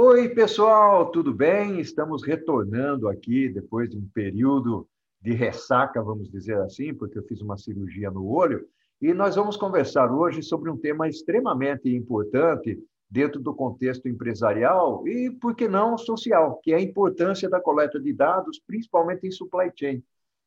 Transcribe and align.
Oi, 0.00 0.28
pessoal, 0.28 1.10
tudo 1.10 1.34
bem? 1.34 1.80
Estamos 1.80 2.22
retornando 2.22 3.08
aqui 3.08 3.48
depois 3.48 3.90
de 3.90 3.96
um 3.96 4.08
período 4.14 4.88
de 5.20 5.32
ressaca, 5.32 6.00
vamos 6.00 6.30
dizer 6.30 6.56
assim, 6.58 6.94
porque 6.94 7.18
eu 7.18 7.24
fiz 7.24 7.40
uma 7.40 7.58
cirurgia 7.58 8.08
no 8.08 8.24
olho, 8.24 8.64
e 9.02 9.12
nós 9.12 9.34
vamos 9.34 9.56
conversar 9.56 10.08
hoje 10.12 10.40
sobre 10.40 10.70
um 10.70 10.76
tema 10.76 11.08
extremamente 11.08 11.92
importante 11.92 12.78
dentro 13.10 13.40
do 13.40 13.52
contexto 13.52 14.06
empresarial 14.06 15.02
e, 15.04 15.32
por 15.32 15.56
que 15.56 15.66
não, 15.66 15.98
social, 15.98 16.60
que 16.62 16.72
é 16.72 16.76
a 16.76 16.80
importância 16.80 17.50
da 17.50 17.60
coleta 17.60 17.98
de 17.98 18.12
dados, 18.12 18.62
principalmente 18.64 19.26
em 19.26 19.32
supply 19.32 19.68
chain. 19.74 20.00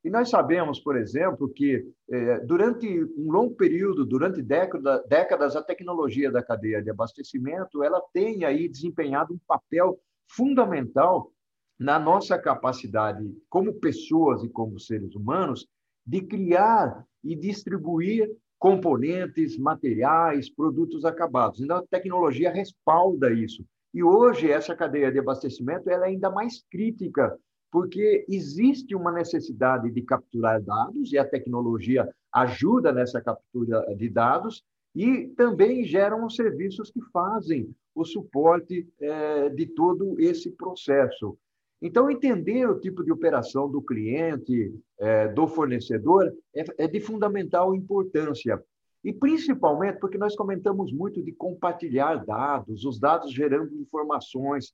E 0.04 0.10
nós 0.10 0.30
sabemos, 0.30 0.80
por 0.80 0.98
exemplo, 0.98 1.48
que 1.48 1.88
eh, 2.10 2.40
durante 2.40 2.88
um 3.16 3.32
longo 3.32 3.56
período, 3.56 4.04
durante 4.04 4.42
década, 4.42 5.04
décadas, 5.08 5.56
a 5.56 5.62
tecnologia 5.62 6.32
da 6.32 6.42
cadeia 6.42 6.82
de 6.82 6.90
abastecimento 6.90 7.84
ela 7.84 8.02
tem 8.12 8.44
aí 8.44 8.68
desempenhado 8.68 9.34
um 9.34 9.40
papel 9.48 10.00
fundamental 10.28 11.32
na 11.80 12.00
nossa 12.00 12.38
capacidade, 12.38 13.32
como 13.50 13.74
pessoas 13.74 14.44
e 14.44 14.50
como 14.50 14.80
seres 14.80 15.16
humanos, 15.16 15.68
de 16.06 16.22
criar 16.22 17.06
e 17.24 17.36
distribuir 17.36 18.30
componentes, 18.58 19.58
materiais, 19.58 20.50
produtos 20.50 21.06
acabados. 21.06 21.62
Então, 21.62 21.78
a 21.78 21.88
tecnologia 21.88 22.52
respalda 22.52 23.32
isso. 23.32 23.66
E 23.94 24.04
hoje, 24.04 24.52
essa 24.52 24.76
cadeia 24.76 25.12
de 25.12 25.20
abastecimento 25.20 25.90
ela 25.90 26.06
é 26.06 26.10
ainda 26.10 26.30
mais 26.30 26.64
crítica, 26.72 27.36
porque 27.72 28.26
existe 28.28 28.94
uma 28.94 29.12
necessidade 29.12 29.90
de 29.90 30.02
capturar 30.02 30.62
dados, 30.62 31.14
e 31.14 31.18
a 31.18 31.26
tecnologia 31.28 32.08
ajuda 32.34 32.92
nessa 32.92 33.22
captura 33.22 33.82
de 33.96 34.10
dados, 34.10 34.64
e 34.94 35.28
também 35.38 35.86
geram 35.86 36.26
os 36.26 36.36
serviços 36.36 36.92
que 36.92 37.02
fazem 37.14 37.74
o 37.96 38.04
suporte 38.04 38.88
é, 39.00 39.50
de 39.50 39.66
todo 39.68 40.20
esse 40.20 40.52
processo. 40.52 41.38
Então, 41.82 42.12
entender 42.12 42.70
o 42.70 42.80
tipo 42.80 43.04
de 43.04 43.12
operação 43.12 43.70
do 43.70 43.82
cliente, 43.82 44.74
é, 45.00 45.28
do 45.30 45.48
fornecedor, 45.48 46.32
é, 46.54 46.64
é 46.78 46.88
de 46.88 47.00
fundamental 47.00 47.74
importância. 47.74 48.62
E 49.04 49.12
principalmente 49.12 50.00
porque 50.00 50.18
nós 50.18 50.36
comentamos 50.36 50.94
muito 50.94 51.24
de 51.24 51.32
compartilhar 51.32 52.24
dados, 52.24 52.86
os 52.86 53.00
dados 53.00 53.32
gerando 53.32 53.76
informações. 53.76 54.74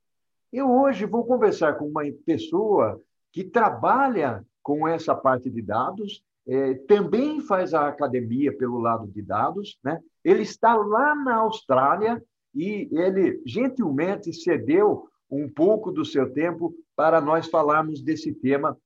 Eu 0.52 0.70
hoje 0.70 1.04
vou 1.04 1.24
conversar 1.24 1.74
com 1.74 1.86
uma 1.86 2.02
pessoa 2.24 3.00
que 3.32 3.44
trabalha 3.44 4.44
com 4.62 4.86
essa 4.88 5.14
parte 5.14 5.50
de 5.50 5.62
dados, 5.62 6.22
é, 6.46 6.74
também 6.86 7.40
faz 7.40 7.74
a 7.74 7.88
academia 7.88 8.56
pelo 8.56 8.78
lado 8.78 9.06
de 9.06 9.20
dados, 9.20 9.78
né? 9.84 10.00
Ele 10.24 10.42
está 10.42 10.74
lá 10.74 11.14
na 11.14 11.36
Austrália 11.36 12.22
e 12.54 12.88
ele 12.90 13.42
gentilmente 13.44 14.32
cedeu 14.32 15.08
um 15.30 15.48
pouco 15.48 15.92
do 15.92 16.04
seu 16.04 16.32
tempo 16.32 16.74
para 16.96 17.20
nós 17.20 17.48
falarmos 17.48 18.02
desse 18.02 18.32
tema 18.32 18.76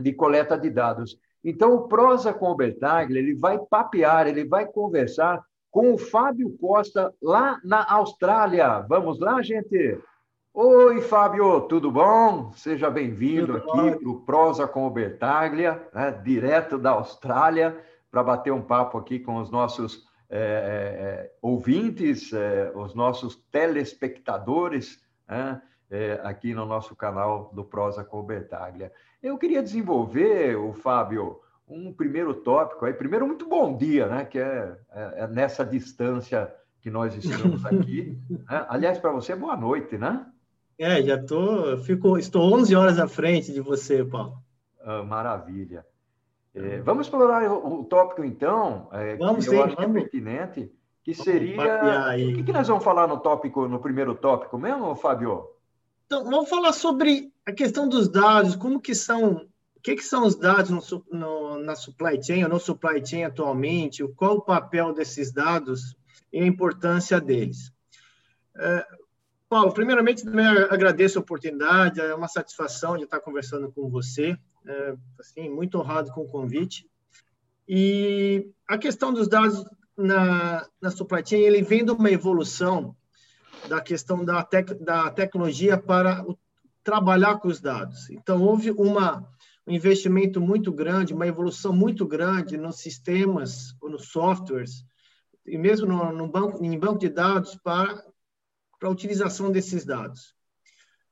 de 0.00 0.12
coleta 0.12 0.58
de 0.58 0.70
dados. 0.70 1.16
Então, 1.42 1.74
o 1.74 1.88
Prosa 1.88 2.32
com 2.32 2.46
o 2.46 2.56
Bertaglia, 2.56 3.20
ele 3.20 3.34
vai 3.34 3.58
papear, 3.58 4.26
ele 4.26 4.44
vai 4.44 4.66
conversar 4.66 5.40
com 5.70 5.94
o 5.94 5.98
Fábio 5.98 6.56
Costa 6.58 7.14
lá 7.22 7.60
na 7.64 7.84
Austrália. 7.92 8.80
Vamos 8.88 9.20
lá, 9.20 9.40
gente? 9.42 9.98
Oi, 10.54 11.00
Fábio, 11.02 11.62
tudo 11.62 11.90
bom? 11.90 12.52
Seja 12.52 12.88
bem-vindo 12.88 13.56
aqui 13.56 13.98
para 13.98 14.08
o 14.08 14.20
Prosa 14.20 14.66
com 14.66 14.86
o 14.86 14.90
Bertaglia, 14.90 15.86
né, 15.92 16.12
direto 16.12 16.78
da 16.78 16.90
Austrália, 16.90 17.78
para 18.10 18.22
bater 18.22 18.52
um 18.52 18.62
papo 18.62 18.96
aqui 18.96 19.18
com 19.18 19.36
os 19.36 19.50
nossos 19.50 20.06
é, 20.30 21.30
ouvintes, 21.42 22.32
é, 22.32 22.72
os 22.74 22.94
nossos 22.94 23.36
telespectadores. 23.50 25.02
Né? 25.28 25.60
é, 25.90 26.20
aqui 26.24 26.54
no 26.54 26.66
nosso 26.66 26.96
canal 26.96 27.50
do 27.54 27.64
Prosa 27.64 28.04
com 28.04 28.22
Bertaglia. 28.22 28.92
Eu 29.22 29.38
queria 29.38 29.62
desenvolver, 29.62 30.56
o 30.56 30.72
Fábio, 30.72 31.40
um 31.68 31.92
primeiro 31.92 32.34
tópico 32.34 32.84
aí. 32.84 32.92
Primeiro, 32.92 33.26
muito 33.26 33.48
bom 33.48 33.76
dia, 33.76 34.06
né? 34.08 34.24
Que 34.24 34.38
é, 34.38 34.76
é, 34.90 35.14
é 35.18 35.26
nessa 35.28 35.64
distância 35.64 36.52
que 36.80 36.90
nós 36.90 37.14
estamos 37.14 37.64
aqui. 37.64 38.18
né? 38.28 38.66
Aliás, 38.68 38.98
para 38.98 39.12
você, 39.12 39.34
boa 39.34 39.56
noite, 39.56 39.96
né? 39.96 40.26
É, 40.78 41.02
já 41.02 41.22
tô, 41.22 41.78
fico, 41.78 42.18
estou 42.18 42.52
11 42.54 42.74
horas 42.74 42.98
à 42.98 43.06
frente 43.06 43.52
de 43.52 43.60
você, 43.60 44.04
Paulo. 44.04 44.38
Ah, 44.80 45.02
maravilha. 45.02 45.86
É, 46.54 46.78
vamos 46.80 47.06
explorar 47.06 47.50
o, 47.50 47.80
o 47.80 47.84
tópico, 47.84 48.24
então, 48.24 48.88
é, 48.92 49.16
vamos, 49.16 49.44
que 49.44 49.50
sim, 49.50 49.56
eu 49.56 49.64
acho 49.64 49.74
vamos. 49.74 49.92
que 49.92 49.98
é 49.98 50.02
pertinente, 50.02 50.72
que 51.02 51.14
seria... 51.14 51.56
O 52.14 52.34
que, 52.36 52.44
que 52.44 52.52
nós 52.52 52.68
vamos 52.68 52.84
falar 52.84 53.08
no 53.08 53.18
tópico, 53.18 53.66
no 53.66 53.80
primeiro 53.80 54.14
tópico 54.14 54.56
mesmo, 54.56 54.94
Fábio? 54.94 55.48
Então, 56.06 56.24
vamos 56.24 56.48
falar 56.48 56.72
sobre 56.72 57.32
a 57.46 57.52
questão 57.52 57.88
dos 57.88 58.08
dados, 58.08 58.54
como 58.54 58.80
que 58.80 58.94
são, 58.94 59.46
o 59.76 59.80
que, 59.82 59.96
que 59.96 60.02
são 60.02 60.24
os 60.24 60.36
dados 60.36 60.70
no, 60.70 61.04
no, 61.10 61.58
na 61.58 61.74
supply 61.74 62.22
chain 62.22 62.44
ou 62.44 62.50
no 62.50 62.60
supply 62.60 63.04
chain 63.04 63.24
atualmente, 63.24 64.06
qual 64.14 64.36
o 64.36 64.42
papel 64.42 64.92
desses 64.92 65.32
dados 65.32 65.96
e 66.32 66.40
a 66.40 66.46
importância 66.46 67.20
deles. 67.20 67.72
É, 68.56 68.86
Paulo, 69.48 69.72
primeiramente, 69.72 70.24
também 70.24 70.46
agradeço 70.46 71.18
a 71.18 71.22
oportunidade, 71.22 72.00
é 72.00 72.14
uma 72.14 72.28
satisfação 72.28 72.96
de 72.96 73.04
estar 73.04 73.20
conversando 73.20 73.70
com 73.70 73.88
você, 73.88 74.36
é, 74.66 74.94
assim, 75.18 75.48
muito 75.48 75.78
honrado 75.78 76.10
com 76.12 76.22
o 76.22 76.28
convite. 76.28 76.88
E 77.68 78.50
a 78.68 78.76
questão 78.76 79.12
dos 79.12 79.28
dados 79.28 79.64
na, 79.96 80.66
na 80.80 80.90
supply 80.90 81.22
chain, 81.24 81.40
ele 81.40 81.62
vem 81.62 81.84
de 81.84 81.92
uma 81.92 82.10
evolução 82.10 82.96
da 83.68 83.80
questão 83.80 84.24
da, 84.24 84.42
tec, 84.42 84.74
da 84.74 85.10
tecnologia 85.10 85.78
para 85.78 86.22
o, 86.28 86.36
trabalhar 86.82 87.38
com 87.38 87.48
os 87.48 87.60
dados. 87.60 88.10
Então, 88.10 88.42
houve 88.42 88.70
uma, 88.70 89.26
um 89.66 89.72
investimento 89.72 90.40
muito 90.40 90.72
grande, 90.72 91.14
uma 91.14 91.26
evolução 91.26 91.72
muito 91.72 92.06
grande 92.06 92.56
nos 92.56 92.80
sistemas, 92.80 93.74
ou 93.80 93.88
nos 93.88 94.08
softwares, 94.08 94.84
e 95.46 95.56
mesmo 95.56 95.86
no, 95.86 96.12
no 96.12 96.28
banco, 96.28 96.62
em 96.62 96.78
banco 96.78 96.98
de 96.98 97.08
dados 97.08 97.56
para, 97.56 98.04
para 98.84 98.90
a 98.90 98.92
utilização 98.92 99.50
desses 99.50 99.82
dados. 99.82 100.34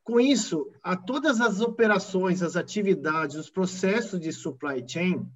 Com 0.04 0.20
isso, 0.20 0.70
a 0.82 0.94
todas 0.94 1.40
as 1.40 1.62
operações, 1.62 2.42
as 2.42 2.54
atividades, 2.54 3.34
os 3.36 3.48
processos 3.48 4.20
de 4.20 4.30
supply 4.30 4.86
chain 4.86 5.26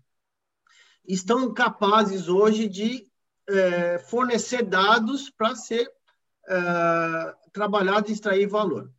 estão 1.09 1.55
capazes 1.55 2.29
hoje 2.29 2.69
de 2.69 3.11
é, 3.49 3.99
fornecer 4.01 4.63
dados 4.65 5.31
para 5.31 5.55
ser 5.55 5.89
uh, 5.89 7.51
trabalhado 7.55 8.11
e 8.11 8.13
extrair 8.13 8.47
valor. 8.47 8.93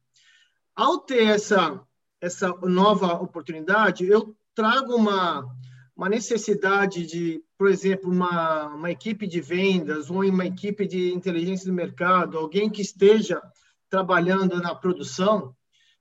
Ao 0.75 0.97
ter 0.97 1.27
essa, 1.27 1.79
essa 2.19 2.47
nova 2.63 3.21
oportunidade, 3.21 4.07
eu 4.07 4.35
trago 4.55 4.95
uma, 4.95 5.45
uma 5.97 6.07
necessidade 6.07 7.07
de, 7.07 7.43
por 7.57 7.67
exemplo, 7.67 8.11
uma, 8.11 8.67
uma 8.67 8.91
equipe 8.91 9.25
de 9.25 9.41
vendas 9.41 10.11
ou 10.11 10.23
uma 10.23 10.45
equipe 10.45 10.85
de 10.85 11.11
inteligência 11.11 11.65
do 11.65 11.73
mercado, 11.73 12.37
alguém 12.37 12.69
que 12.69 12.83
esteja 12.83 13.41
trabalhando 13.89 14.61
na 14.61 14.75
produção, 14.75 15.55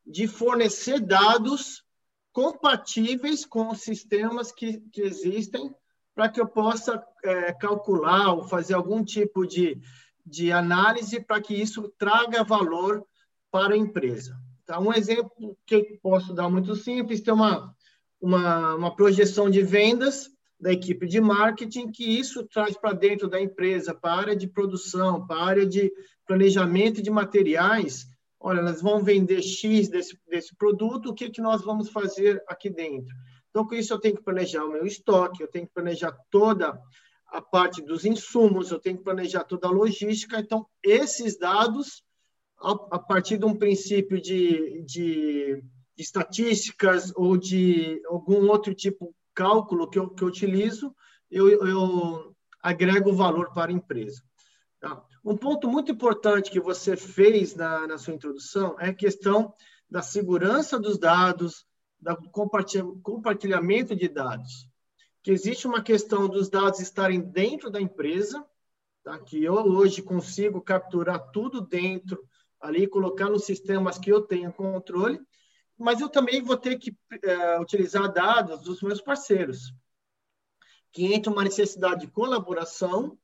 de 0.07 0.29
fornecer 0.29 1.01
dados 1.01 1.83
compatíveis 2.31 3.47
com 3.47 3.71
os 3.71 3.81
sistemas 3.81 4.53
que, 4.53 4.81
que 4.93 5.01
existem 5.01 5.75
para 6.15 6.29
que 6.29 6.41
eu 6.41 6.47
possa 6.47 7.03
é, 7.25 7.53
calcular 7.55 8.35
ou 8.35 8.45
fazer 8.45 8.75
algum 8.75 9.03
tipo 9.03 9.47
de, 9.47 9.81
de 10.25 10.53
análise 10.53 11.21
para 11.21 11.41
que 11.41 11.55
isso 11.55 11.91
traga 11.99 12.45
valor 12.45 13.03
para 13.51 13.75
a 13.75 13.79
empresa. 13.79 14.37
Então, 14.63 14.89
um 14.89 14.93
exemplo 14.93 15.57
que 15.65 15.99
posso 16.03 16.35
dar 16.35 16.49
muito 16.51 16.75
simples, 16.75 17.21
tem 17.21 17.33
uma, 17.33 17.76
uma, 18.21 18.75
uma 18.75 18.95
projeção 18.95 19.51
de 19.51 19.63
vendas 19.63 20.29
da 20.59 20.73
equipe 20.73 21.07
de 21.07 21.21
marketing, 21.21 21.91
que 21.91 22.05
isso 22.05 22.47
traz 22.47 22.77
para 22.77 22.95
dentro 22.95 23.29
da 23.29 23.41
empresa, 23.41 23.95
para 23.95 24.13
a 24.13 24.19
área 24.19 24.37
de 24.37 24.49
produção, 24.49 25.27
para 25.27 25.37
a 25.37 25.47
área 25.47 25.67
de 25.67 25.93
planejamento 26.27 27.03
de 27.03 27.11
materiais. 27.11 28.07
Olha, 28.41 28.63
nós 28.63 28.81
vamos 28.81 29.05
vender 29.05 29.43
X 29.43 29.89
desse, 29.89 30.19
desse 30.29 30.57
produto, 30.57 31.11
o 31.11 31.15
que, 31.15 31.31
que 31.31 31.41
nós 31.41 31.63
vamos 31.63 31.91
fazer 31.91 32.43
aqui 32.49 32.71
dentro? 32.71 33.15
Então, 33.51 33.67
com 33.67 33.75
isso, 33.75 33.93
eu 33.93 33.99
tenho 33.99 34.17
que 34.17 34.23
planejar 34.23 34.65
o 34.65 34.71
meu 34.71 34.87
estoque, 34.87 35.43
eu 35.43 35.49
tenho 35.49 35.67
que 35.67 35.73
planejar 35.73 36.17
toda 36.31 36.79
a 37.29 37.41
parte 37.41 37.83
dos 37.83 38.05
insumos, 38.05 38.71
eu 38.71 38.79
tenho 38.79 38.99
que 38.99 39.05
planejar 39.05 39.45
toda 39.45 39.67
a 39.67 39.71
logística. 39.71 40.39
Então, 40.39 40.67
esses 40.83 41.39
dados, 41.39 42.03
a, 42.59 42.99
partir 42.99 43.39
de 43.39 43.45
um 43.45 43.57
princípio 43.57 44.21
de, 44.21 44.83
de, 44.85 45.63
de 45.97 46.03
estatísticas 46.03 47.13
ou 47.17 47.37
de 47.37 48.01
algum 48.07 48.49
outro 48.49 48.75
tipo 48.75 49.07
de 49.07 49.15
cálculo 49.35 49.89
que 49.89 49.99
eu, 49.99 50.11
que 50.11 50.23
eu 50.23 50.29
utilizo, 50.29 50.95
eu, 51.31 51.49
eu 51.67 52.37
agrego 52.63 53.13
valor 53.13 53.53
para 53.53 53.71
a 53.71 53.75
empresa. 53.75 54.23
Tá? 54.81 55.03
Um 55.25 55.37
ponto 55.37 55.69
muito 55.69 55.91
importante 55.91 56.51
que 56.51 56.61
você 56.61 56.97
fez 56.97 57.55
na, 57.55 57.87
na 57.87 57.99
sua 57.99 58.15
introdução 58.15 58.77
é 58.79 58.91
a 58.91 58.95
questão 58.95 59.53
da 59.91 60.03
segurança 60.03 60.79
dos 60.79 60.99
dados, 60.99 61.67
do 62.01 62.31
compartilhamento 63.03 63.97
de 63.97 64.09
dados 64.09 64.69
que 65.27 65.33
existe 65.33 65.67
uma 65.67 65.83
questão 65.83 66.29
dos 66.29 66.49
dados 66.49 66.79
estarem 66.79 67.21
dentro 67.21 67.69
da 67.69 67.81
empresa, 67.81 68.47
tá? 69.03 69.19
que 69.19 69.43
eu 69.43 69.55
hoje 69.55 70.01
consigo 70.01 70.61
capturar 70.61 71.33
tudo 71.33 71.61
dentro 71.61 72.25
ali, 72.61 72.87
colocar 72.87 73.29
nos 73.29 73.45
sistemas 73.45 73.99
que 73.99 74.09
eu 74.09 74.23
tenho 74.23 74.53
controle, 74.53 75.19
mas 75.79 76.01
eu 76.01 76.09
também 76.09 76.43
vou 76.43 76.57
ter 76.57 76.79
que 76.79 76.97
é, 77.23 77.61
utilizar 77.61 78.13
dados 78.13 78.63
dos 78.63 78.83
meus 78.83 79.01
parceiros, 79.01 79.73
que 80.93 81.13
entra 81.13 81.31
uma 81.31 81.45
necessidade 81.45 82.03
de 82.03 82.07
colaboração, 82.13 83.19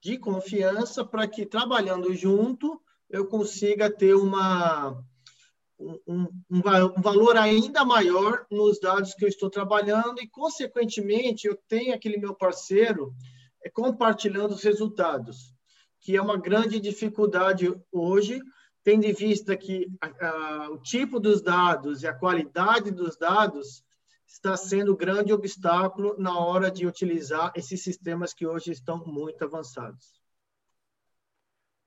de 0.00 0.18
confiança, 0.18 1.04
para 1.04 1.26
que 1.26 1.46
trabalhando 1.46 2.14
junto 2.14 2.80
eu 3.08 3.26
consiga 3.26 3.90
ter 3.90 4.14
uma 4.14 5.02
um, 5.78 5.98
um, 6.06 6.28
um, 6.50 7.02
valor 7.02 7.36
ainda 7.36 7.84
maior 7.84 8.46
nos 8.50 8.78
dados 8.78 9.14
que 9.14 9.24
eu 9.24 9.28
estou 9.28 9.50
trabalhando 9.50 10.20
e, 10.20 10.28
consequentemente, 10.28 11.46
eu 11.46 11.56
tenho 11.68 11.94
aquele 11.94 12.16
meu 12.16 12.34
parceiro 12.34 13.14
é, 13.62 13.68
compartilhando 13.68 14.52
os 14.52 14.62
resultados, 14.62 15.52
que 16.00 16.16
é 16.16 16.22
uma 16.22 16.36
grande 16.36 16.78
dificuldade 16.78 17.74
hoje, 17.90 18.40
tendo 18.84 19.04
em 19.04 19.14
vista 19.14 19.56
que 19.56 19.90
a, 20.00 20.26
a, 20.26 20.70
o 20.70 20.78
tipo 20.78 21.18
dos 21.18 21.40
dados 21.40 22.02
e 22.02 22.06
a 22.06 22.12
qualidade 22.14 22.90
dos 22.90 23.16
dados 23.16 23.82
está 24.26 24.56
sendo 24.56 24.92
um 24.92 24.96
grande 24.96 25.32
obstáculo 25.32 26.14
na 26.18 26.38
hora 26.38 26.70
de 26.70 26.86
utilizar 26.86 27.50
esses 27.56 27.82
sistemas 27.82 28.34
que 28.34 28.46
hoje 28.46 28.70
estão 28.70 29.04
muito 29.06 29.42
avançados. 29.42 30.22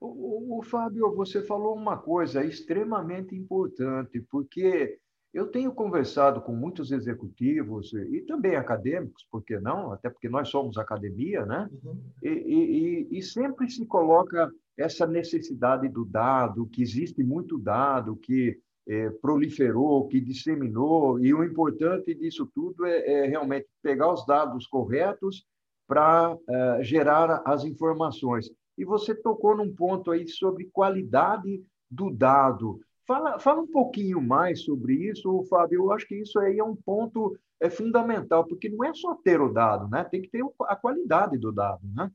O, 0.00 0.58
o, 0.58 0.62
Fábio, 0.62 1.14
você 1.14 1.42
falou 1.42 1.74
uma 1.74 1.98
coisa 1.98 2.44
extremamente 2.44 3.34
importante, 3.34 4.20
porque 4.20 5.00
eu 5.38 5.46
tenho 5.46 5.72
conversado 5.72 6.40
com 6.40 6.52
muitos 6.52 6.90
executivos 6.90 7.92
e 7.92 8.22
também 8.22 8.56
acadêmicos, 8.56 9.24
por 9.30 9.44
que 9.44 9.58
não? 9.60 9.92
Até 9.92 10.10
porque 10.10 10.28
nós 10.28 10.48
somos 10.48 10.76
academia, 10.76 11.46
né? 11.46 11.68
Uhum. 11.84 12.00
E, 12.22 12.28
e, 12.28 13.18
e, 13.18 13.22
sempre 13.22 13.70
se 13.70 13.86
coloca 13.86 14.50
essa 14.76 15.06
necessidade 15.06 15.88
do 15.88 16.04
dado, 16.04 16.66
que 16.66 16.82
existe 16.82 17.22
muito 17.22 17.56
dado, 17.56 18.16
que 18.16 18.58
é, 18.88 19.10
proliferou, 19.10 20.08
que 20.08 20.20
disseminou, 20.20 21.20
e 21.20 21.32
o 21.32 21.44
importante 21.44 22.14
disso 22.14 22.50
tudo 22.52 22.84
é, 22.84 22.98
é 23.06 23.26
realmente 23.26 23.68
pegar 23.80 24.12
os 24.12 24.26
dados 24.26 24.66
corretos 24.66 25.46
para 25.86 26.36
é, 26.48 26.82
gerar 26.82 27.42
as 27.44 27.64
informações. 27.64 28.50
E 28.76 28.84
você 28.84 29.14
tocou 29.14 29.56
num 29.56 29.72
ponto 29.72 30.10
aí 30.10 30.26
sobre 30.26 30.68
qualidade 30.72 31.62
do 31.88 32.10
dado. 32.10 32.80
Fala, 33.08 33.38
fala 33.38 33.62
um 33.62 33.66
pouquinho 33.66 34.20
mais 34.20 34.64
sobre 34.64 34.92
isso, 34.92 35.42
Fábio. 35.44 35.84
Eu 35.84 35.92
acho 35.92 36.06
que 36.06 36.14
isso 36.14 36.38
aí 36.38 36.58
é 36.58 36.62
um 36.62 36.76
ponto 36.76 37.38
é 37.58 37.70
fundamental, 37.70 38.44
porque 38.44 38.68
não 38.68 38.84
é 38.84 38.92
só 38.92 39.14
ter 39.14 39.40
o 39.40 39.50
dado, 39.50 39.88
né? 39.88 40.04
Tem 40.04 40.20
que 40.20 40.28
ter 40.28 40.44
a 40.60 40.76
qualidade 40.76 41.38
do 41.38 41.50
dado, 41.50 41.80
né? 41.84 42.12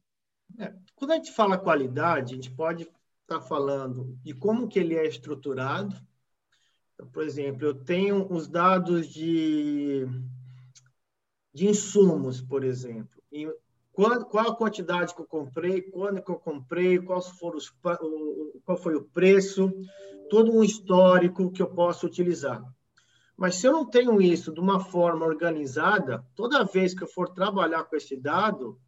É, 0.59 0.71
quando 0.93 1.11
a 1.11 1.15
gente 1.15 1.31
fala 1.31 1.57
qualidade, 1.57 2.33
a 2.33 2.35
gente 2.35 2.51
pode 2.51 2.83
estar 2.83 3.39
tá 3.39 3.41
falando 3.41 4.15
de 4.21 4.35
como 4.35 4.67
que 4.67 4.77
ele 4.77 4.93
é 4.93 5.07
estruturado. 5.07 5.95
Então, 6.93 7.07
por 7.07 7.23
exemplo, 7.23 7.65
eu 7.65 7.73
tenho 7.73 8.31
os 8.31 8.47
dados 8.47 9.07
de, 9.07 10.05
de 11.51 11.67
insumos, 11.67 12.39
por 12.39 12.63
exemplo. 12.63 13.19
E 13.31 13.47
qual, 13.93 14.25
qual 14.25 14.49
a 14.49 14.55
quantidade 14.55 15.13
que 15.13 15.21
eu 15.21 15.27
comprei, 15.27 15.81
quando 15.81 16.21
que 16.21 16.31
eu 16.31 16.35
comprei, 16.35 16.99
quais 16.99 17.27
foram 17.27 17.57
os, 17.57 17.69
qual 17.69 18.77
foi 18.77 18.95
o 18.95 19.03
preço, 19.03 19.71
todo 20.29 20.51
um 20.51 20.63
histórico 20.63 21.51
que 21.51 21.61
eu 21.61 21.67
posso 21.67 22.07
utilizar. 22.07 22.63
Mas 23.37 23.55
se 23.55 23.67
eu 23.67 23.71
não 23.71 23.85
tenho 23.85 24.21
isso 24.21 24.51
de 24.51 24.59
uma 24.59 24.79
forma 24.79 25.25
organizada, 25.25 26.25
toda 26.35 26.65
vez 26.65 26.93
que 26.93 27.03
eu 27.03 27.07
for 27.07 27.29
trabalhar 27.29 27.83
com 27.83 27.95
esse 27.95 28.15
dado, 28.15 28.79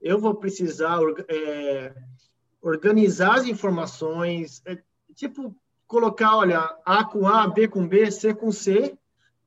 eu 0.00 0.18
vou 0.18 0.34
precisar 0.34 0.98
é, 1.28 1.94
organizar 2.60 3.38
as 3.38 3.46
informações, 3.46 4.62
é, 4.66 4.78
tipo 5.14 5.54
colocar, 5.86 6.36
olha, 6.36 6.60
A 6.84 7.04
com 7.04 7.26
A, 7.26 7.46
B 7.46 7.66
com 7.66 7.86
B, 7.86 8.10
C 8.10 8.34
com 8.34 8.52
C, 8.52 8.96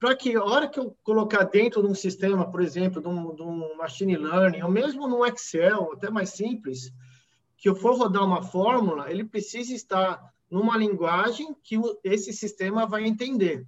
para 0.01 0.15
que 0.15 0.36
a 0.36 0.44
hora 0.44 0.68
que 0.68 0.80
eu 0.80 0.98
colocar 1.03 1.44
dentro 1.44 1.83
de 1.83 1.88
um 1.88 1.94
sistema, 1.94 2.50
por 2.50 2.59
exemplo, 2.59 3.00
de 3.00 3.07
um, 3.07 3.36
de 3.36 3.44
um, 3.44 3.77
machine 3.77 4.18
learning, 4.18 4.63
ou 4.63 4.71
mesmo 4.71 5.07
no 5.07 5.24
Excel, 5.24 5.92
até 5.94 6.09
mais 6.09 6.31
simples, 6.31 6.92
que 7.56 7.69
eu 7.69 7.75
for 7.75 7.95
rodar 7.95 8.25
uma 8.25 8.42
fórmula, 8.42 9.12
ele 9.12 9.24
precisa 9.24 9.75
estar 9.75 10.33
numa 10.50 10.75
linguagem 10.75 11.56
que 11.63 11.80
esse 12.03 12.33
sistema 12.33 12.88
vai 12.88 13.06
entender. 13.06 13.63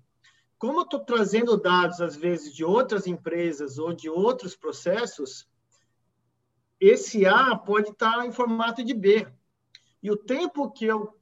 Como 0.58 0.80
eu 0.80 0.84
estou 0.86 1.02
trazendo 1.02 1.56
dados, 1.56 2.02
às 2.02 2.16
vezes, 2.16 2.52
de 2.52 2.66
outras 2.66 3.06
empresas 3.06 3.78
ou 3.78 3.94
de 3.94 4.10
outros 4.10 4.56
processos, 4.56 5.48
esse 6.80 7.28
A 7.28 7.56
pode 7.56 7.90
estar 7.90 8.26
em 8.26 8.32
formato 8.32 8.84
de 8.84 8.96
B. 8.96 9.28
E 10.02 10.10
o 10.10 10.18
tempo 10.18 10.72
que 10.72 10.86
eu 10.86 11.16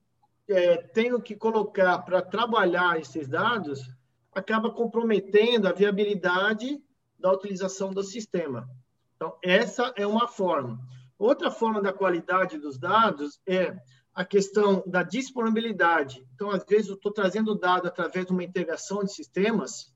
é, 0.48 0.78
tenho 0.78 1.22
que 1.22 1.36
colocar 1.36 2.00
para 2.00 2.22
trabalhar 2.22 2.98
esses 2.98 3.28
dados 3.28 3.92
acaba 4.33 4.72
comprometendo 4.72 5.68
a 5.68 5.74
viabilidade 5.74 6.81
da 7.19 7.31
utilização 7.31 7.92
do 7.92 8.04
sistema. 8.04 8.69
Então, 9.16 9.38
essa 9.44 9.94
é 9.95 10.06
uma 10.06 10.28
forma. 10.28 10.80
Outra 11.18 11.51
forma 11.51 11.81
da 11.81 11.94
qualidade 11.94 12.57
dos 12.57 12.78
dados 12.80 13.39
é 13.45 13.78
a 14.13 14.25
questão 14.25 14.83
da 14.88 15.04
disponibilidade. 15.04 16.25
Então, 16.33 16.50
às 16.50 16.66
vezes, 16.66 16.88
eu 16.88 16.95
estou 16.95 17.12
trazendo 17.12 17.56
dado 17.56 17.88
através 17.88 18.25
de 18.25 18.31
uma 18.31 18.44
integração 18.44 19.04
de 19.04 19.13
sistemas 19.13 19.94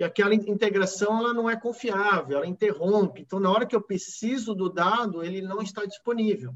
e 0.00 0.04
aquela 0.04 0.34
integração 0.34 1.18
ela 1.18 1.34
não 1.34 1.48
é 1.48 1.54
confiável, 1.54 2.38
ela 2.38 2.46
interrompe. 2.46 3.20
Então, 3.20 3.38
na 3.38 3.50
hora 3.50 3.66
que 3.66 3.76
eu 3.76 3.82
preciso 3.82 4.54
do 4.54 4.70
dado, 4.70 5.22
ele 5.22 5.42
não 5.42 5.60
está 5.60 5.84
disponível. 5.84 6.54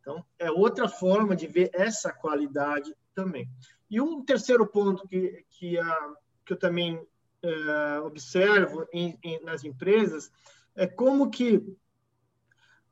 Então, 0.00 0.24
é 0.40 0.50
outra 0.50 0.88
forma 0.88 1.36
de 1.36 1.46
ver 1.46 1.70
essa 1.72 2.12
qualidade 2.12 2.92
também. 3.14 3.48
E 3.88 4.00
um 4.00 4.24
terceiro 4.24 4.66
ponto 4.66 5.06
que, 5.06 5.44
que 5.50 5.78
a, 5.78 6.12
que 6.48 6.54
eu 6.54 6.58
também 6.58 6.98
é, 7.42 8.00
observo 8.00 8.88
em, 8.90 9.18
em, 9.22 9.44
nas 9.44 9.64
empresas 9.64 10.32
é 10.74 10.86
como 10.86 11.28
que 11.28 11.62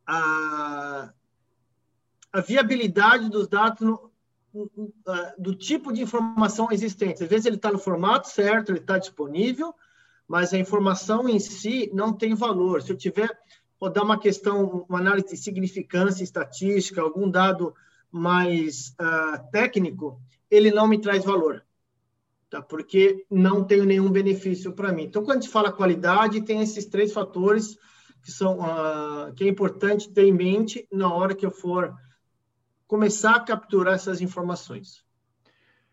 a, 0.07 1.11
a 2.31 2.41
viabilidade 2.43 3.31
dos 3.31 3.49
dados 3.49 3.81
no, 3.81 4.13
do 5.39 5.55
tipo 5.55 5.91
de 5.91 6.03
informação 6.03 6.71
existente. 6.71 7.23
Às 7.23 7.31
vezes 7.31 7.47
ele 7.47 7.57
está 7.57 7.73
no 7.73 7.79
formato 7.79 8.29
certo, 8.29 8.71
ele 8.71 8.79
está 8.79 8.99
disponível, 8.99 9.75
mas 10.29 10.53
a 10.53 10.59
informação 10.59 11.27
em 11.29 11.39
si 11.39 11.91
não 11.95 12.13
tem 12.13 12.35
valor. 12.35 12.83
Se 12.83 12.93
eu 12.93 12.97
tiver, 12.97 13.31
vou 13.81 13.91
dar 13.91 14.03
uma 14.03 14.19
questão, 14.19 14.85
uma 14.89 14.99
análise 14.99 15.29
de 15.29 15.37
significância 15.39 16.23
estatística, 16.23 17.01
algum 17.01 17.31
dado 17.31 17.75
mais 18.11 18.95
uh, 19.01 19.51
técnico, 19.51 20.21
ele 20.51 20.71
não 20.71 20.87
me 20.87 21.01
traz 21.01 21.25
valor 21.25 21.66
tá? 22.51 22.63
porque 22.63 23.25
não 23.31 23.65
tenho 23.65 23.85
nenhum 23.85 24.11
benefício 24.11 24.73
para 24.73 24.93
mim. 24.93 25.05
Então, 25.05 25.25
quando 25.25 25.39
a 25.39 25.41
gente 25.41 25.53
fala 25.53 25.73
qualidade, 25.73 26.43
tem 26.43 26.61
esses 26.61 26.87
três 26.87 27.13
fatores 27.13 27.77
que 28.23 28.33
são 28.33 28.59
uh, 28.59 29.33
que 29.35 29.45
é 29.45 29.49
importante 29.49 30.13
ter 30.13 30.25
em 30.25 30.33
mente 30.33 30.87
na 30.91 31.13
hora 31.13 31.35
que 31.35 31.47
eu 31.47 31.51
for 31.51 31.95
começar 32.87 33.37
a 33.37 33.41
capturar 33.41 33.95
essas 33.95 34.21
informações. 34.21 35.05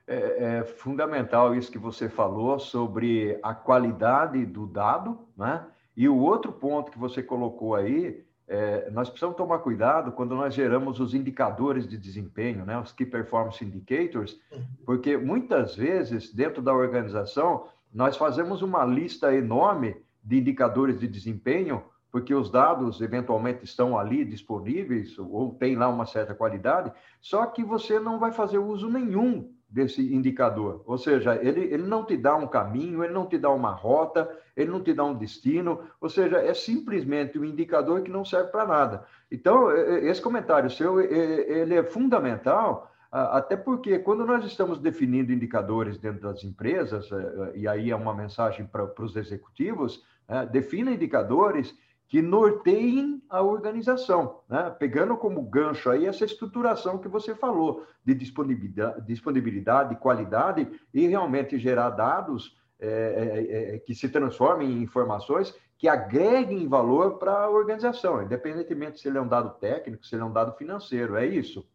É, 0.05 0.57
é, 0.57 0.63
fundamental 0.63 1.55
isso 1.55 1.71
que 1.71 1.77
você 1.77 2.09
falou 2.09 2.59
sobre 2.59 3.39
a 3.41 3.53
qualidade 3.53 4.45
do 4.45 4.67
dado, 4.67 5.17
né? 5.37 5.65
E 5.95 6.09
o 6.09 6.17
outro 6.17 6.51
ponto 6.51 6.91
que 6.91 6.99
você 6.99 7.21
colocou 7.21 7.75
aí 7.75 8.25
é, 8.47 8.89
nós 8.91 9.09
precisamos 9.09 9.37
tomar 9.37 9.59
cuidado 9.59 10.11
quando 10.11 10.35
nós 10.35 10.53
geramos 10.53 10.99
os 10.99 11.13
indicadores 11.13 11.87
de 11.87 11.97
desempenho, 11.97 12.65
né, 12.65 12.77
os 12.79 12.91
Key 12.91 13.05
Performance 13.05 13.63
Indicators, 13.63 14.39
uhum. 14.51 14.63
porque 14.85 15.17
muitas 15.17 15.75
vezes, 15.75 16.33
dentro 16.33 16.61
da 16.61 16.73
organização, 16.73 17.67
nós 17.93 18.17
fazemos 18.17 18.61
uma 18.61 18.83
lista 18.85 19.33
enorme 19.33 19.95
de 20.23 20.39
indicadores 20.39 20.99
de 20.99 21.07
desempenho, 21.07 21.83
porque 22.11 22.33
os 22.33 22.49
dados 22.49 23.01
eventualmente 23.01 23.63
estão 23.63 23.97
ali 23.97 24.23
disponíveis, 24.23 25.17
ou 25.17 25.53
tem 25.55 25.75
lá 25.75 25.87
uma 25.87 26.05
certa 26.05 26.33
qualidade, 26.33 26.91
só 27.21 27.45
que 27.45 27.63
você 27.63 27.99
não 27.99 28.19
vai 28.19 28.31
fazer 28.31 28.57
uso 28.57 28.89
nenhum 28.89 29.51
desse 29.73 30.13
indicador. 30.13 30.83
Ou 30.85 30.99
seja, 30.99 31.35
ele, 31.41 31.61
ele 31.61 31.83
não 31.83 32.05
te 32.05 32.15
dá 32.15 32.35
um 32.35 32.47
caminho, 32.47 33.03
ele 33.03 33.11
não 33.11 33.25
te 33.25 33.39
dá 33.39 33.49
uma 33.49 33.71
rota, 33.71 34.29
ele 34.55 34.69
não 34.69 34.83
te 34.83 34.93
dá 34.93 35.03
um 35.03 35.15
destino, 35.15 35.81
ou 35.99 36.07
seja, 36.07 36.37
é 36.37 36.53
simplesmente 36.53 37.39
um 37.39 37.43
indicador 37.43 38.03
que 38.03 38.11
não 38.11 38.23
serve 38.23 38.51
para 38.51 38.67
nada. 38.67 39.05
Então, 39.31 39.71
esse 39.71 40.21
comentário 40.21 40.69
seu, 40.69 41.01
ele 41.01 41.73
é 41.73 41.83
fundamental, 41.83 42.91
até 43.11 43.57
porque 43.57 43.97
quando 43.97 44.25
nós 44.27 44.45
estamos 44.45 44.77
definindo 44.79 45.33
indicadores 45.33 45.97
dentro 45.97 46.21
das 46.21 46.43
empresas, 46.43 47.11
é, 47.11 47.53
e 47.55 47.67
aí 47.67 47.89
é 47.89 47.95
uma 47.95 48.13
mensagem 48.13 48.67
para, 48.67 48.85
para 48.85 49.05
os 49.05 49.15
executivos, 49.15 50.03
né, 50.29 50.47
defina 50.51 50.91
indicadores 50.91 51.75
que 52.13 52.21
norteiem 52.21 53.23
a 53.27 53.41
organização, 53.41 54.41
né? 54.47 54.69
pegando 54.77 55.17
como 55.17 55.41
gancho 55.41 55.89
aí 55.89 56.05
essa 56.05 56.23
estruturação 56.23 56.99
que 56.99 57.07
você 57.07 57.33
falou 57.33 57.87
de 58.05 58.13
disponibilidade, 58.13 59.03
disponibilidade 59.07 59.95
qualidade 59.95 60.79
e 60.93 61.07
realmente 61.07 61.57
gerar 61.57 61.89
dados 61.89 62.55
é, 62.79 62.87
é, 62.87 63.75
é, 63.75 63.79
que 63.79 63.95
se 63.95 64.07
transformem 64.09 64.69
em 64.69 64.83
informações 64.83 65.55
que 65.75 65.87
agreguem 65.87 66.67
valor 66.67 67.17
para 67.17 67.31
a 67.31 67.49
organização, 67.49 68.21
independentemente 68.21 68.99
se 68.99 69.07
ele 69.07 69.17
é 69.17 69.21
um 69.21 69.27
dado 69.27 69.57
técnico, 69.57 70.05
se 70.05 70.13
ele 70.13 70.21
é 70.21 70.25
um 70.25 70.31
dado 70.31 70.55
financeiro, 70.55 71.15
é 71.15 71.25
isso? 71.25 71.67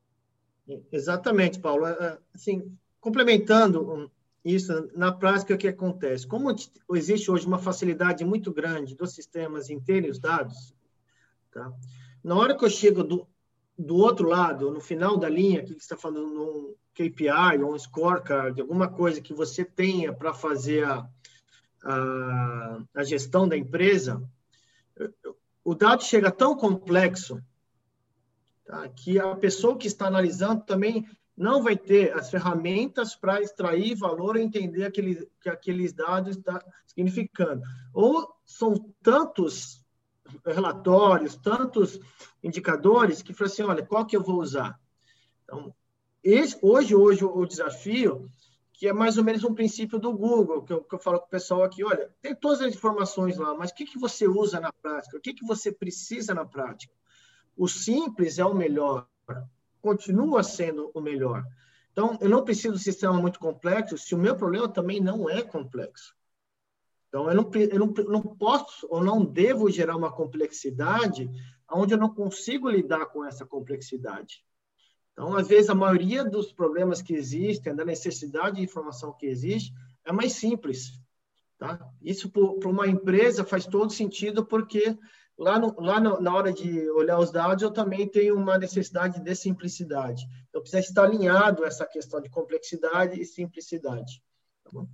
Exatamente, 0.92 1.58
Paulo. 1.58 1.84
É, 1.84 1.90
é, 2.00 2.18
assim, 2.32 2.78
complementando 3.00 4.08
isso, 4.54 4.90
na 4.94 5.12
prática, 5.12 5.54
o 5.54 5.58
que 5.58 5.68
acontece? 5.68 6.26
Como 6.26 6.54
existe 6.94 7.30
hoje 7.30 7.46
uma 7.46 7.58
facilidade 7.58 8.24
muito 8.24 8.52
grande 8.52 8.94
dos 8.94 9.14
sistemas 9.14 9.70
em 9.70 9.80
terem 9.80 10.10
os 10.10 10.18
dados, 10.18 10.74
tá? 11.50 11.72
na 12.22 12.34
hora 12.34 12.56
que 12.56 12.64
eu 12.64 12.70
chego 12.70 13.02
do, 13.02 13.26
do 13.78 13.96
outro 13.96 14.28
lado, 14.28 14.70
no 14.70 14.80
final 14.80 15.16
da 15.16 15.28
linha, 15.28 15.64
que 15.64 15.72
está 15.72 15.96
falando 15.96 16.26
num 16.26 16.74
KPI 16.94 17.62
ou 17.62 17.74
um 17.74 17.78
scorecard, 17.78 18.60
alguma 18.60 18.88
coisa 18.88 19.20
que 19.20 19.32
você 19.32 19.64
tenha 19.64 20.12
para 20.12 20.34
fazer 20.34 20.84
a, 20.84 21.08
a, 21.84 22.82
a 22.94 23.04
gestão 23.04 23.48
da 23.48 23.56
empresa, 23.56 24.22
o 25.64 25.74
dado 25.74 26.02
chega 26.02 26.30
tão 26.30 26.56
complexo 26.56 27.40
tá, 28.64 28.88
que 28.88 29.18
a 29.18 29.36
pessoa 29.36 29.76
que 29.76 29.86
está 29.86 30.06
analisando 30.06 30.64
também 30.64 31.06
não 31.38 31.62
vai 31.62 31.76
ter 31.76 32.12
as 32.14 32.30
ferramentas 32.30 33.14
para 33.14 33.40
extrair 33.40 33.94
valor 33.94 34.36
e 34.36 34.42
entender 34.42 34.84
aquele, 34.84 35.30
que 35.40 35.48
aqueles 35.48 35.92
dados 35.92 36.36
estão 36.36 36.58
significando. 36.84 37.62
Ou 37.94 38.34
são 38.44 38.74
tantos 39.00 39.84
relatórios, 40.44 41.36
tantos 41.36 42.00
indicadores 42.42 43.22
que 43.22 43.32
falam 43.32 43.52
assim, 43.52 43.62
olha, 43.62 43.86
qual 43.86 44.04
que 44.04 44.16
eu 44.16 44.22
vou 44.22 44.40
usar? 44.40 44.78
Então, 45.44 45.72
esse, 46.24 46.58
hoje, 46.60 46.94
hoje 46.94 47.24
o 47.24 47.46
desafio 47.46 48.28
que 48.72 48.86
é 48.86 48.92
mais 48.92 49.18
ou 49.18 49.24
menos 49.24 49.42
um 49.42 49.54
princípio 49.54 49.98
do 49.98 50.12
Google, 50.12 50.62
que 50.62 50.72
eu, 50.72 50.84
que 50.84 50.94
eu 50.94 51.00
falo 51.00 51.18
com 51.18 51.26
o 51.26 51.30
pessoal 51.30 51.64
aqui, 51.64 51.84
olha, 51.84 52.12
tem 52.22 52.32
todas 52.32 52.60
as 52.60 52.74
informações 52.74 53.36
lá, 53.36 53.52
mas 53.54 53.70
o 53.70 53.74
que, 53.74 53.84
que 53.84 53.98
você 53.98 54.28
usa 54.28 54.60
na 54.60 54.72
prática? 54.72 55.16
O 55.16 55.20
que, 55.20 55.34
que 55.34 55.44
você 55.44 55.72
precisa 55.72 56.32
na 56.32 56.44
prática? 56.44 56.94
O 57.56 57.66
simples 57.66 58.38
é 58.38 58.44
o 58.44 58.54
melhor, 58.54 59.08
continua 59.88 60.42
sendo 60.42 60.90
o 60.92 61.00
melhor. 61.00 61.42
Então, 61.92 62.18
eu 62.20 62.28
não 62.28 62.44
preciso 62.44 62.74
de 62.74 62.80
um 62.80 62.82
sistema 62.82 63.14
muito 63.14 63.38
complexo 63.38 63.96
se 63.96 64.14
o 64.14 64.18
meu 64.18 64.36
problema 64.36 64.68
também 64.68 65.00
não 65.00 65.30
é 65.30 65.40
complexo. 65.42 66.14
Então, 67.08 67.26
eu 67.30 67.34
não, 67.34 67.50
eu 67.54 67.78
não, 67.78 67.86
não 67.86 68.22
posso 68.22 68.86
ou 68.90 69.02
não 69.02 69.24
devo 69.24 69.70
gerar 69.70 69.96
uma 69.96 70.12
complexidade 70.12 71.30
onde 71.72 71.94
eu 71.94 71.98
não 71.98 72.12
consigo 72.14 72.68
lidar 72.68 73.06
com 73.06 73.24
essa 73.24 73.46
complexidade. 73.46 74.44
Então, 75.12 75.34
às 75.34 75.48
vezes, 75.48 75.70
a 75.70 75.74
maioria 75.74 76.22
dos 76.22 76.52
problemas 76.52 77.00
que 77.00 77.14
existem, 77.14 77.74
da 77.74 77.84
necessidade 77.84 78.56
de 78.56 78.62
informação 78.62 79.14
que 79.14 79.26
existe, 79.26 79.72
é 80.04 80.12
mais 80.12 80.34
simples. 80.34 81.00
Tá? 81.56 81.80
Isso, 82.02 82.30
para 82.30 82.68
uma 82.68 82.86
empresa, 82.86 83.42
faz 83.42 83.64
todo 83.64 83.90
sentido, 83.90 84.44
porque 84.44 84.96
lá, 85.38 85.58
no, 85.58 85.74
lá 85.80 86.00
no, 86.00 86.20
na 86.20 86.34
hora 86.34 86.52
de 86.52 86.90
olhar 86.90 87.18
os 87.18 87.30
dados, 87.30 87.62
eu 87.62 87.70
também 87.70 88.08
tenho 88.08 88.36
uma 88.36 88.58
necessidade 88.58 89.20
de 89.20 89.34
simplicidade. 89.34 90.26
Então, 90.48 90.60
precisa 90.60 90.80
estar 90.80 91.04
alinhado 91.04 91.64
essa 91.64 91.86
questão 91.86 92.20
de 92.20 92.28
complexidade 92.28 93.20
e 93.20 93.24
simplicidade. 93.24 94.22
Tá 94.64 94.70
bom? 94.72 94.86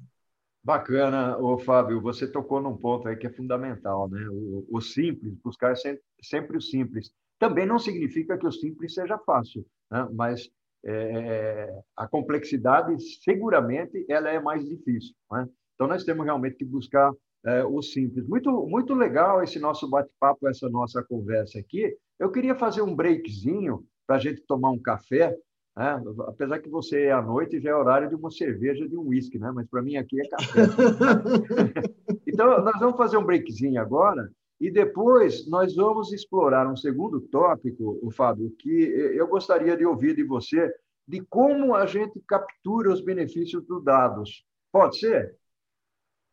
Bacana, 0.62 1.36
ô 1.38 1.58
Fábio, 1.58 2.00
você 2.00 2.26
tocou 2.26 2.60
num 2.60 2.76
ponto 2.76 3.06
aí 3.08 3.16
que 3.16 3.26
é 3.26 3.30
fundamental, 3.30 4.08
né? 4.08 4.26
O, 4.30 4.66
o 4.70 4.80
simples, 4.80 5.34
buscar 5.42 5.76
sempre, 5.76 6.02
sempre 6.22 6.56
o 6.56 6.60
simples. 6.60 7.10
Também 7.38 7.66
não 7.66 7.78
significa 7.78 8.38
que 8.38 8.46
o 8.46 8.52
simples 8.52 8.94
seja 8.94 9.18
fácil, 9.18 9.66
né? 9.90 10.08
mas 10.12 10.48
é, 10.82 11.82
a 11.94 12.06
complexidade, 12.08 12.98
seguramente, 13.22 14.06
ela 14.08 14.30
é 14.30 14.40
mais 14.40 14.64
difícil. 14.64 15.14
Né? 15.30 15.46
Então, 15.74 15.86
nós 15.86 16.04
temos 16.04 16.24
realmente 16.24 16.56
que 16.56 16.64
buscar 16.64 17.12
é, 17.44 17.64
o 17.64 17.82
simples. 17.82 18.26
Muito, 18.26 18.50
muito 18.66 18.94
legal 18.94 19.42
esse 19.42 19.58
nosso 19.58 19.88
bate-papo, 19.88 20.48
essa 20.48 20.68
nossa 20.68 21.02
conversa 21.02 21.58
aqui. 21.58 21.96
Eu 22.18 22.30
queria 22.30 22.54
fazer 22.54 22.82
um 22.82 22.94
breakzinho 22.94 23.84
para 24.06 24.16
a 24.16 24.18
gente 24.18 24.40
tomar 24.46 24.70
um 24.70 24.78
café, 24.78 25.36
né? 25.76 26.02
apesar 26.26 26.58
que 26.60 26.68
você 26.68 27.10
à 27.10 27.20
noite 27.20 27.60
já 27.60 27.70
é 27.70 27.74
horário 27.74 28.08
de 28.08 28.14
uma 28.14 28.30
cerveja, 28.30 28.88
de 28.88 28.96
um 28.96 29.08
uísque, 29.08 29.38
né? 29.38 29.50
mas 29.54 29.68
para 29.68 29.82
mim 29.82 29.96
aqui 29.96 30.20
é 30.20 30.28
café. 30.28 30.62
então, 32.26 32.62
nós 32.62 32.78
vamos 32.78 32.96
fazer 32.96 33.16
um 33.18 33.24
breakzinho 33.24 33.80
agora 33.80 34.30
e 34.60 34.70
depois 34.70 35.48
nós 35.48 35.74
vamos 35.74 36.12
explorar 36.12 36.66
um 36.70 36.76
segundo 36.76 37.20
tópico, 37.20 37.98
o 38.02 38.10
Fábio, 38.10 38.54
que 38.58 38.70
eu 38.70 39.26
gostaria 39.26 39.76
de 39.76 39.84
ouvir 39.84 40.14
de 40.14 40.24
você, 40.24 40.72
de 41.06 41.20
como 41.28 41.74
a 41.74 41.84
gente 41.84 42.18
captura 42.26 42.90
os 42.90 43.02
benefícios 43.02 43.66
dos 43.66 43.84
dados. 43.84 44.46
Pode 44.72 44.98
ser? 44.98 45.36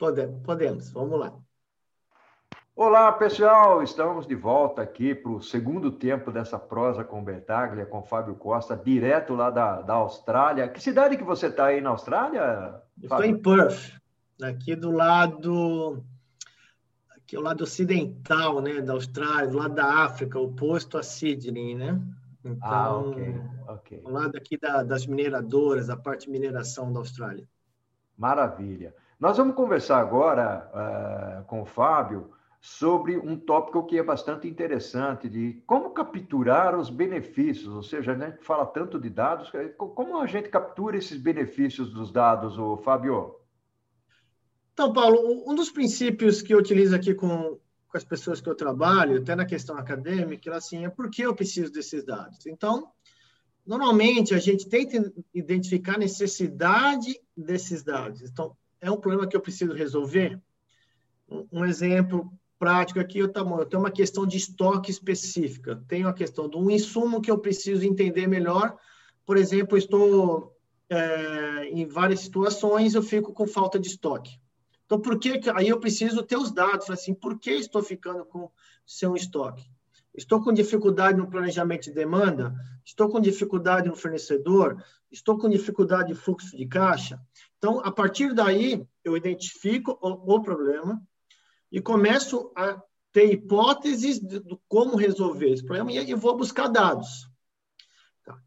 Podemos, 0.01 0.41
podemos. 0.41 0.89
Vamos 0.89 1.19
lá. 1.19 1.31
Olá, 2.75 3.11
pessoal! 3.11 3.83
Estamos 3.83 4.25
de 4.25 4.33
volta 4.33 4.81
aqui 4.81 5.13
para 5.13 5.31
o 5.31 5.43
segundo 5.43 5.91
tempo 5.91 6.31
dessa 6.31 6.57
prosa 6.57 7.03
com 7.03 7.23
Bertaglia, 7.23 7.85
com 7.85 8.01
Fábio 8.01 8.33
Costa, 8.33 8.75
direto 8.75 9.35
lá 9.35 9.51
da, 9.51 9.83
da 9.83 9.93
Austrália. 9.93 10.67
Que 10.67 10.81
cidade 10.81 11.17
que 11.17 11.23
você 11.23 11.49
está 11.49 11.65
aí 11.65 11.81
na 11.81 11.91
Austrália? 11.91 12.81
Estou 12.99 13.23
em 13.23 13.39
Perth, 13.39 14.01
aqui 14.41 14.75
do 14.75 14.89
lado 14.89 16.03
é 17.31 17.37
o 17.37 17.41
lado 17.41 17.63
ocidental, 17.63 18.59
né, 18.59 18.81
da 18.81 18.93
Austrália, 18.93 19.51
do 19.51 19.57
lado 19.57 19.75
da 19.75 19.85
África, 20.03 20.39
oposto 20.39 20.97
a 20.97 21.03
Sydney, 21.03 21.75
né? 21.75 22.01
Então, 22.43 22.59
ah, 22.63 22.97
ok, 22.97 23.41
ok. 23.67 24.01
O 24.03 24.09
lado 24.09 24.35
aqui 24.35 24.57
da, 24.57 24.81
das 24.81 25.05
mineradoras, 25.05 25.91
a 25.91 25.95
parte 25.95 26.25
de 26.25 26.31
mineração 26.31 26.91
da 26.91 26.97
Austrália. 26.97 27.47
Maravilha. 28.17 28.95
Nós 29.21 29.37
vamos 29.37 29.55
conversar 29.55 29.99
agora 29.99 30.67
uh, 30.73 31.45
com 31.45 31.61
o 31.61 31.65
Fábio 31.65 32.31
sobre 32.59 33.19
um 33.19 33.37
tópico 33.37 33.85
que 33.85 33.99
é 33.99 34.01
bastante 34.01 34.47
interessante 34.47 35.29
de 35.29 35.61
como 35.67 35.91
capturar 35.91 36.75
os 36.75 36.89
benefícios, 36.89 37.67
ou 37.67 37.83
seja, 37.83 38.13
a 38.13 38.17
gente 38.17 38.43
fala 38.43 38.65
tanto 38.65 38.99
de 38.99 39.11
dados, 39.11 39.51
como 39.77 40.17
a 40.17 40.25
gente 40.25 40.49
captura 40.49 40.97
esses 40.97 41.17
benefícios 41.19 41.93
dos 41.93 42.11
dados, 42.11 42.57
o 42.57 42.77
Fábio? 42.77 43.35
Então, 44.73 44.91
Paulo, 44.91 45.43
um 45.47 45.53
dos 45.53 45.69
princípios 45.69 46.41
que 46.41 46.55
eu 46.55 46.57
utilizo 46.57 46.95
aqui 46.95 47.13
com, 47.13 47.59
com 47.89 47.97
as 47.97 48.03
pessoas 48.03 48.41
que 48.41 48.49
eu 48.49 48.55
trabalho, 48.55 49.21
até 49.21 49.35
na 49.35 49.45
questão 49.45 49.77
acadêmica, 49.77 50.49
é 50.49 50.55
assim, 50.55 50.83
é 50.83 50.89
por 50.89 51.11
que 51.11 51.21
eu 51.21 51.35
preciso 51.35 51.71
desses 51.71 52.03
dados. 52.03 52.47
Então, 52.47 52.89
normalmente 53.63 54.33
a 54.33 54.39
gente 54.39 54.67
tenta 54.67 55.13
identificar 55.31 55.93
a 55.93 55.99
necessidade 55.99 57.21
desses 57.37 57.83
dados. 57.83 58.23
Então, 58.23 58.57
é 58.81 58.89
um 58.89 58.97
problema 58.97 59.27
que 59.27 59.35
eu 59.35 59.41
preciso 59.41 59.73
resolver. 59.73 60.41
Um 61.51 61.63
exemplo 61.63 62.31
prático 62.59 62.99
aqui, 62.99 63.19
eu, 63.19 63.31
eu 63.33 63.65
tenho 63.65 63.81
uma 63.81 63.91
questão 63.91 64.25
de 64.25 64.37
estoque 64.37 64.91
específica. 64.91 65.81
Tenho 65.87 66.07
a 66.07 66.13
questão 66.13 66.49
de 66.49 66.57
um 66.57 66.69
insumo 66.69 67.21
que 67.21 67.31
eu 67.31 67.37
preciso 67.37 67.85
entender 67.85 68.27
melhor. 68.27 68.75
Por 69.25 69.37
exemplo, 69.37 69.77
estou 69.77 70.55
é, 70.89 71.69
em 71.69 71.85
várias 71.85 72.19
situações, 72.19 72.93
eu 72.93 73.01
fico 73.01 73.31
com 73.31 73.47
falta 73.47 73.79
de 73.79 73.87
estoque. 73.87 74.39
Então, 74.85 74.99
por 74.99 75.17
que, 75.17 75.39
que 75.39 75.49
aí 75.49 75.69
eu 75.69 75.79
preciso 75.79 76.21
ter 76.21 76.35
os 76.35 76.51
dados? 76.51 76.89
Assim, 76.89 77.13
por 77.13 77.39
que 77.39 77.51
estou 77.51 77.81
ficando 77.81 78.25
com 78.25 78.51
seu 78.85 79.15
estoque? 79.15 79.63
Estou 80.13 80.43
com 80.43 80.51
dificuldade 80.51 81.17
no 81.17 81.29
planejamento 81.29 81.83
de 81.83 81.93
demanda? 81.93 82.53
Estou 82.83 83.09
com 83.09 83.19
dificuldade 83.19 83.87
no 83.87 83.95
fornecedor? 83.95 84.83
Estou 85.09 85.37
com 85.37 85.49
dificuldade 85.49 86.09
de 86.09 86.15
fluxo 86.15 86.55
de 86.55 86.65
caixa? 86.65 87.19
Então, 87.57 87.79
a 87.79 87.91
partir 87.91 88.33
daí, 88.33 88.85
eu 89.03 89.15
identifico 89.15 89.97
o, 90.01 90.35
o 90.35 90.41
problema 90.41 91.01
e 91.71 91.79
começo 91.79 92.51
a 92.55 92.81
ter 93.11 93.31
hipóteses 93.31 94.19
de, 94.19 94.39
de, 94.39 94.59
como 94.67 94.95
resolver 94.95 95.49
esse 95.49 95.63
problema 95.63 95.91
e, 95.91 96.13
vou 96.13 96.35
buscar 96.35 96.67
dados. 96.67 97.29
Tá. 98.23 98.37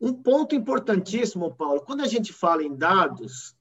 Um 0.00 0.12
ponto 0.12 0.54
importantíssimo, 0.54 1.54
Paulo, 1.54 1.82
quando 1.82 2.02
a 2.02 2.08
gente 2.08 2.32
fala 2.32 2.62
em 2.62 2.74
dados, 2.74 3.56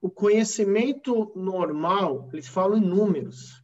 o 0.00 0.10
conhecimento 0.10 1.32
normal, 1.34 2.28
eles 2.32 2.48
falam 2.48 2.78
em 2.78 2.84
números, 2.84 3.62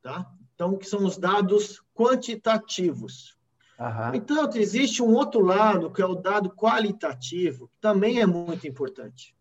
tá? 0.00 0.30
Então, 0.54 0.76
que 0.76 0.86
são 0.86 1.04
os 1.04 1.16
dados 1.16 1.82
quantitativos. 1.94 3.36
Uhum. 3.78 4.14
Então, 4.14 4.48
existe 4.54 5.02
um 5.02 5.12
outro 5.14 5.40
lado, 5.40 5.90
que 5.90 6.00
é 6.00 6.06
o 6.06 6.14
dado 6.14 6.50
qualitativo, 6.50 7.68
que 7.68 7.80
também 7.80 8.20
é 8.20 8.26
muito 8.26 8.66
importante. 8.66 9.34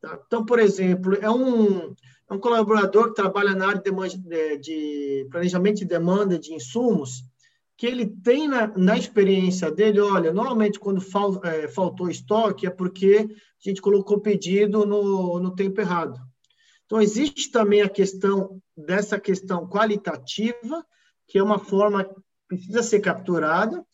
Tá? 0.00 0.18
Então, 0.26 0.44
por 0.44 0.58
exemplo, 0.58 1.14
é 1.14 1.30
um, 1.30 1.94
é 2.30 2.34
um 2.34 2.38
colaborador 2.38 3.08
que 3.08 3.14
trabalha 3.14 3.54
na 3.54 3.68
área 3.68 3.82
de, 3.82 4.58
de 4.58 5.26
planejamento 5.30 5.78
de 5.78 5.84
demanda 5.84 6.38
de 6.38 6.54
insumos, 6.54 7.24
que 7.76 7.86
ele 7.86 8.06
tem 8.06 8.48
na, 8.48 8.66
na 8.76 8.96
experiência 8.96 9.70
dele, 9.70 10.00
olha, 10.00 10.32
normalmente 10.32 10.80
quando 10.80 11.00
fal, 11.00 11.40
é, 11.44 11.68
faltou 11.68 12.10
estoque 12.10 12.66
é 12.66 12.70
porque 12.70 13.28
a 13.30 13.68
gente 13.68 13.80
colocou 13.80 14.20
pedido 14.20 14.84
no, 14.84 15.38
no 15.38 15.54
tempo 15.54 15.80
errado. 15.80 16.20
Então, 16.86 17.00
existe 17.00 17.50
também 17.50 17.82
a 17.82 17.88
questão 17.88 18.60
dessa 18.78 19.18
questão 19.18 19.68
qualitativa, 19.68 20.86
que 21.26 21.38
é 21.38 21.42
uma 21.42 21.58
forma 21.58 22.04
que 22.04 22.14
precisa 22.46 22.82
ser 22.82 23.00
capturada, 23.00 23.84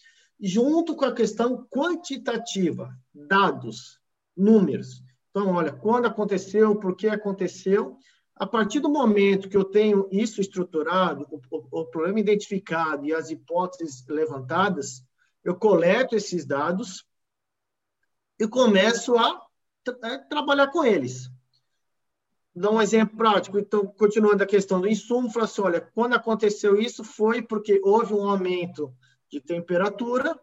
junto 0.41 0.95
com 0.95 1.07
a 1.07 1.14
questão 1.14 1.67
quantitativa, 1.67 2.95
dados, 3.14 3.99
números. 4.37 5.03
Então, 5.31 5.49
olha, 5.53 5.73
quando 5.73 6.07
aconteceu, 6.07 6.76
por 6.76 6.97
que 6.97 7.09
aconteceu, 7.09 7.97
a 8.37 8.47
partir 8.47 8.81
do 8.81 8.91
momento 8.91 9.49
que 9.49 9.57
eu 9.57 9.64
tenho 9.64 10.07
isso 10.11 10.41
estruturado, 10.41 11.26
o, 11.31 11.41
o, 11.50 11.81
o, 11.81 11.87
problema 11.87 12.21
identificado 12.21 13.07
e 13.07 13.14
as 13.14 13.31
hipóteses 13.31 14.05
levantadas, 14.07 15.03
eu 15.43 15.55
coleto 15.55 16.14
esses 16.14 16.45
dados 16.45 17.07
e 18.38 18.47
começo 18.47 19.17
a, 19.17 19.41
a 20.03 20.09
é, 20.09 20.19
trabalhar 20.19 20.69
com 20.69 20.85
eles. 20.85 21.31
Dá 22.54 22.70
um 22.70 22.80
exemplo 22.80 23.16
prático. 23.16 23.58
Então, 23.58 23.87
continuando 23.87 24.42
a 24.42 24.46
questão 24.46 24.80
do 24.80 24.88
insumo, 24.88 25.30
falo 25.30 25.44
assim, 25.44 25.62
olha, 25.62 25.80
quando 25.80 26.14
aconteceu 26.14 26.80
isso 26.80 27.02
foi 27.02 27.42
porque 27.42 27.80
houve 27.82 28.14
um 28.14 28.28
aumento 28.28 28.94
de 29.30 29.40
temperatura, 29.40 30.38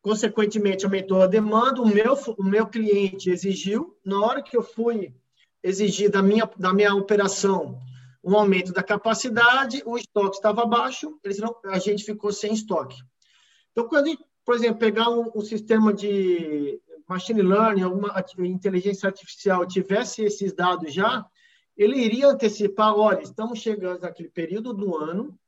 consequentemente 0.00 0.84
aumentou 0.84 1.22
a 1.22 1.26
demanda, 1.26 1.80
o 1.80 1.86
meu, 1.86 2.14
o 2.38 2.44
meu 2.44 2.66
cliente 2.66 3.30
exigiu, 3.30 3.96
na 4.04 4.20
hora 4.20 4.42
que 4.42 4.56
eu 4.56 4.62
fui 4.62 5.12
exigir 5.62 6.10
da 6.10 6.22
minha, 6.22 6.48
da 6.56 6.72
minha 6.72 6.94
operação 6.94 7.78
um 8.24 8.36
aumento 8.36 8.72
da 8.72 8.82
capacidade, 8.82 9.82
o 9.84 9.98
estoque 9.98 10.36
estava 10.36 10.64
baixo, 10.64 11.18
eles 11.24 11.38
não, 11.38 11.56
a 11.64 11.78
gente 11.78 12.04
ficou 12.04 12.32
sem 12.32 12.52
estoque. 12.52 12.96
Então, 13.72 13.88
quando, 13.88 14.16
por 14.44 14.54
exemplo, 14.54 14.78
pegar 14.78 15.08
um, 15.10 15.30
um 15.34 15.40
sistema 15.40 15.92
de 15.92 16.80
machine 17.12 17.42
learning, 17.42 17.82
alguma 17.82 18.12
inteligência 18.38 19.06
artificial 19.06 19.66
tivesse 19.66 20.22
esses 20.24 20.52
dados 20.52 20.92
já, 20.92 21.24
ele 21.76 21.98
iria 21.98 22.28
antecipar, 22.28 22.94
olha, 22.94 23.22
estamos 23.22 23.58
chegando 23.58 24.00
naquele 24.00 24.28
período 24.28 24.72
do 24.72 24.96
ano 24.96 25.38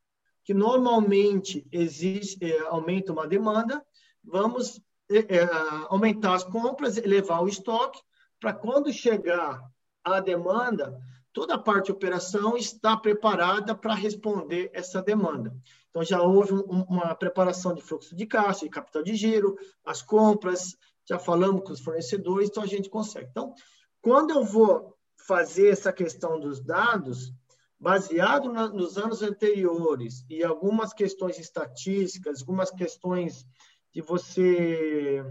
que 0.44 0.52
normalmente 0.52 1.66
existe 1.72 2.44
é, 2.44 2.60
aumenta 2.66 3.12
uma 3.12 3.26
demanda, 3.26 3.82
vamos 4.22 4.80
é, 5.10 5.36
é, 5.36 5.48
aumentar 5.88 6.34
as 6.34 6.44
compras, 6.44 6.98
elevar 6.98 7.42
o 7.42 7.48
estoque, 7.48 8.00
para 8.38 8.52
quando 8.52 8.92
chegar 8.92 9.62
a 10.04 10.20
demanda, 10.20 11.00
toda 11.32 11.54
a 11.54 11.58
parte 11.58 11.86
de 11.86 11.92
operação 11.92 12.56
está 12.56 12.94
preparada 12.94 13.74
para 13.74 13.94
responder 13.94 14.70
essa 14.74 15.02
demanda. 15.02 15.54
Então, 15.88 16.04
já 16.04 16.20
houve 16.20 16.52
um, 16.52 16.82
uma 16.88 17.14
preparação 17.14 17.74
de 17.74 17.80
fluxo 17.80 18.14
de 18.14 18.26
caixa, 18.26 18.66
de 18.66 18.70
capital 18.70 19.02
de 19.02 19.14
giro, 19.14 19.56
as 19.84 20.02
compras, 20.02 20.76
já 21.08 21.18
falamos 21.18 21.62
com 21.62 21.72
os 21.72 21.80
fornecedores, 21.80 22.48
então 22.48 22.62
a 22.62 22.66
gente 22.66 22.88
consegue. 22.88 23.28
Então, 23.30 23.54
quando 24.00 24.30
eu 24.30 24.44
vou 24.44 24.96
fazer 25.26 25.68
essa 25.68 25.92
questão 25.92 26.38
dos 26.38 26.60
dados, 26.60 27.32
baseado 27.78 28.52
na, 28.52 28.68
nos 28.68 28.96
anos 28.96 29.22
anteriores 29.22 30.24
e 30.28 30.42
algumas 30.42 30.92
questões 30.92 31.38
estatísticas, 31.38 32.40
algumas 32.40 32.70
questões 32.70 33.46
de 33.92 34.00
você 34.00 35.24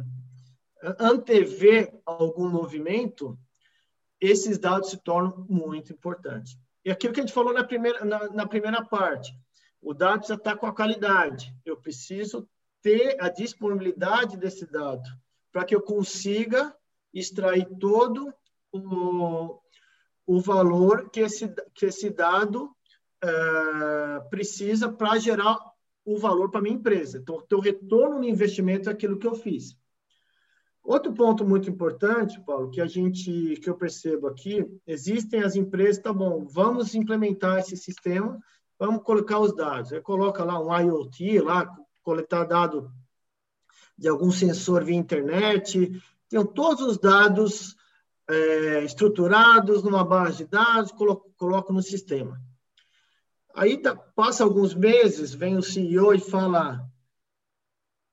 antever 0.99 1.93
algum 2.05 2.49
movimento, 2.49 3.37
esses 4.19 4.57
dados 4.57 4.89
se 4.89 4.97
tornam 4.97 5.45
muito 5.49 5.93
importantes. 5.93 6.57
E 6.85 6.91
aquilo 6.91 7.13
que 7.13 7.19
a 7.19 7.23
gente 7.23 7.33
falou 7.33 7.53
na 7.53 7.63
primeira, 7.63 8.03
na, 8.03 8.29
na 8.29 8.47
primeira 8.47 8.83
parte, 8.83 9.33
o 9.81 9.93
dado 9.93 10.27
já 10.27 10.35
está 10.35 10.55
com 10.55 10.65
a 10.65 10.75
qualidade. 10.75 11.55
Eu 11.65 11.77
preciso 11.77 12.47
ter 12.81 13.17
a 13.21 13.29
disponibilidade 13.29 14.37
desse 14.37 14.65
dado 14.65 15.09
para 15.53 15.63
que 15.63 15.75
eu 15.75 15.81
consiga 15.81 16.75
extrair 17.13 17.69
todo 17.79 18.33
o, 18.71 19.59
o 20.25 20.41
valor 20.41 21.11
que 21.11 21.19
esse, 21.19 21.47
que 21.75 21.85
esse 21.85 22.09
dado 22.09 22.75
é, 23.23 24.19
precisa 24.31 24.91
para 24.91 25.19
gerar 25.19 25.59
o 26.03 26.17
valor 26.17 26.49
para 26.49 26.61
minha 26.61 26.75
empresa. 26.75 27.19
Então, 27.19 27.35
o 27.35 27.41
teu 27.43 27.59
retorno 27.59 28.17
no 28.17 28.25
investimento 28.25 28.89
é 28.89 28.91
aquilo 28.91 29.17
que 29.17 29.27
eu 29.27 29.35
fiz. 29.35 29.77
Outro 30.83 31.13
ponto 31.13 31.45
muito 31.45 31.69
importante, 31.69 32.41
Paulo, 32.41 32.69
que 32.69 32.81
a 32.81 32.87
gente, 32.87 33.55
que 33.61 33.69
eu 33.69 33.75
percebo 33.75 34.27
aqui, 34.27 34.65
existem 34.85 35.41
as 35.41 35.55
empresas, 35.55 36.01
tá 36.01 36.11
bom, 36.11 36.45
vamos 36.45 36.93
implementar 36.93 37.59
esse 37.59 37.77
sistema, 37.77 38.37
vamos 38.77 39.03
colocar 39.03 39.39
os 39.39 39.55
dados. 39.55 39.93
Aí 39.93 40.01
coloca 40.01 40.43
lá 40.43 40.59
um 40.59 40.77
IoT, 40.77 41.39
lá 41.39 41.73
coletar 42.01 42.43
dado 42.43 42.91
de 43.97 44.07
algum 44.07 44.31
sensor 44.31 44.83
via 44.83 44.95
internet, 44.95 46.01
tem 46.29 46.45
todos 46.45 46.85
os 46.85 46.97
dados 46.97 47.75
é, 48.27 48.83
estruturados 48.83 49.83
numa 49.83 50.03
base 50.03 50.39
de 50.39 50.45
dados, 50.45 50.91
coloco, 50.91 51.73
no 51.73 51.81
sistema. 51.81 52.41
Aí 53.55 53.81
passa 54.15 54.43
alguns 54.43 54.73
meses, 54.73 55.33
vem 55.33 55.57
o 55.57 55.61
CEO 55.61 56.13
e 56.13 56.19
fala: 56.19 56.89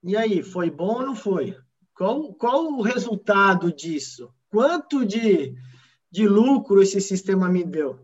e 0.02 0.16
aí, 0.16 0.42
foi 0.42 0.70
bom 0.70 0.94
ou 0.94 1.07
não 1.07 1.14
foi? 1.14 1.57
Qual, 1.94 2.33
qual 2.35 2.64
o 2.72 2.81
resultado 2.81 3.70
disso? 3.70 4.33
Quanto 4.48 5.04
de, 5.04 5.54
de 6.11 6.26
lucro 6.26 6.83
esse 6.83 7.00
sistema 7.00 7.48
me 7.50 7.62
deu? 7.62 8.00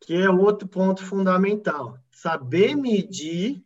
Que 0.00 0.14
é 0.14 0.28
outro 0.28 0.66
ponto 0.66 1.04
fundamental. 1.04 1.96
Saber 2.10 2.74
medir 2.74 3.64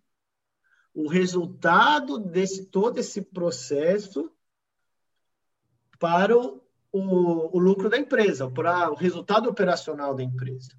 o 0.95 1.09
resultado 1.09 2.19
desse 2.19 2.67
todo 2.67 2.99
esse 2.99 3.23
processo 3.23 4.31
para 5.99 6.37
o, 6.37 6.61
o, 6.93 7.59
lucro 7.59 7.89
da 7.89 7.97
empresa, 7.97 8.51
para 8.51 8.91
o 8.91 8.95
resultado 8.95 9.49
operacional 9.49 10.15
da 10.15 10.23
empresa. 10.23 10.77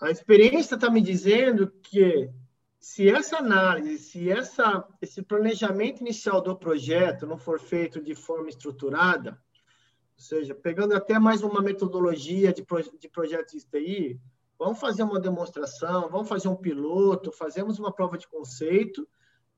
A 0.00 0.10
experiência 0.10 0.76
está 0.76 0.88
me 0.88 1.02
dizendo 1.02 1.70
que 1.82 2.30
se 2.78 3.08
essa 3.08 3.38
análise, 3.38 3.98
se 3.98 4.30
essa, 4.30 4.86
esse 5.02 5.20
planejamento 5.20 6.00
inicial 6.00 6.40
do 6.40 6.56
projeto 6.56 7.26
não 7.26 7.36
for 7.36 7.58
feito 7.58 8.00
de 8.00 8.14
forma 8.14 8.48
estruturada, 8.48 9.32
ou 9.32 10.22
seja, 10.22 10.54
pegando 10.54 10.94
até 10.94 11.18
mais 11.18 11.42
uma 11.42 11.60
metodologia 11.60 12.52
de, 12.52 12.64
de 12.98 13.08
projetos 13.08 13.52
de 13.52 13.66
TI, 13.66 14.20
vamos 14.58 14.80
fazer 14.80 15.02
uma 15.02 15.20
demonstração, 15.20 16.08
vamos 16.10 16.28
fazer 16.28 16.48
um 16.48 16.56
piloto, 16.56 17.30
fazemos 17.30 17.78
uma 17.78 17.92
prova 17.92 18.18
de 18.18 18.26
conceito, 18.26 19.08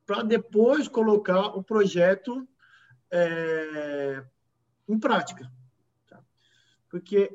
para 0.04 0.22
depois 0.22 0.88
colocar 0.88 1.56
o 1.56 1.62
projeto 1.62 2.46
é, 3.10 4.22
em 4.88 4.98
prática. 4.98 5.50
Tá? 6.08 6.20
Porque 6.88 7.30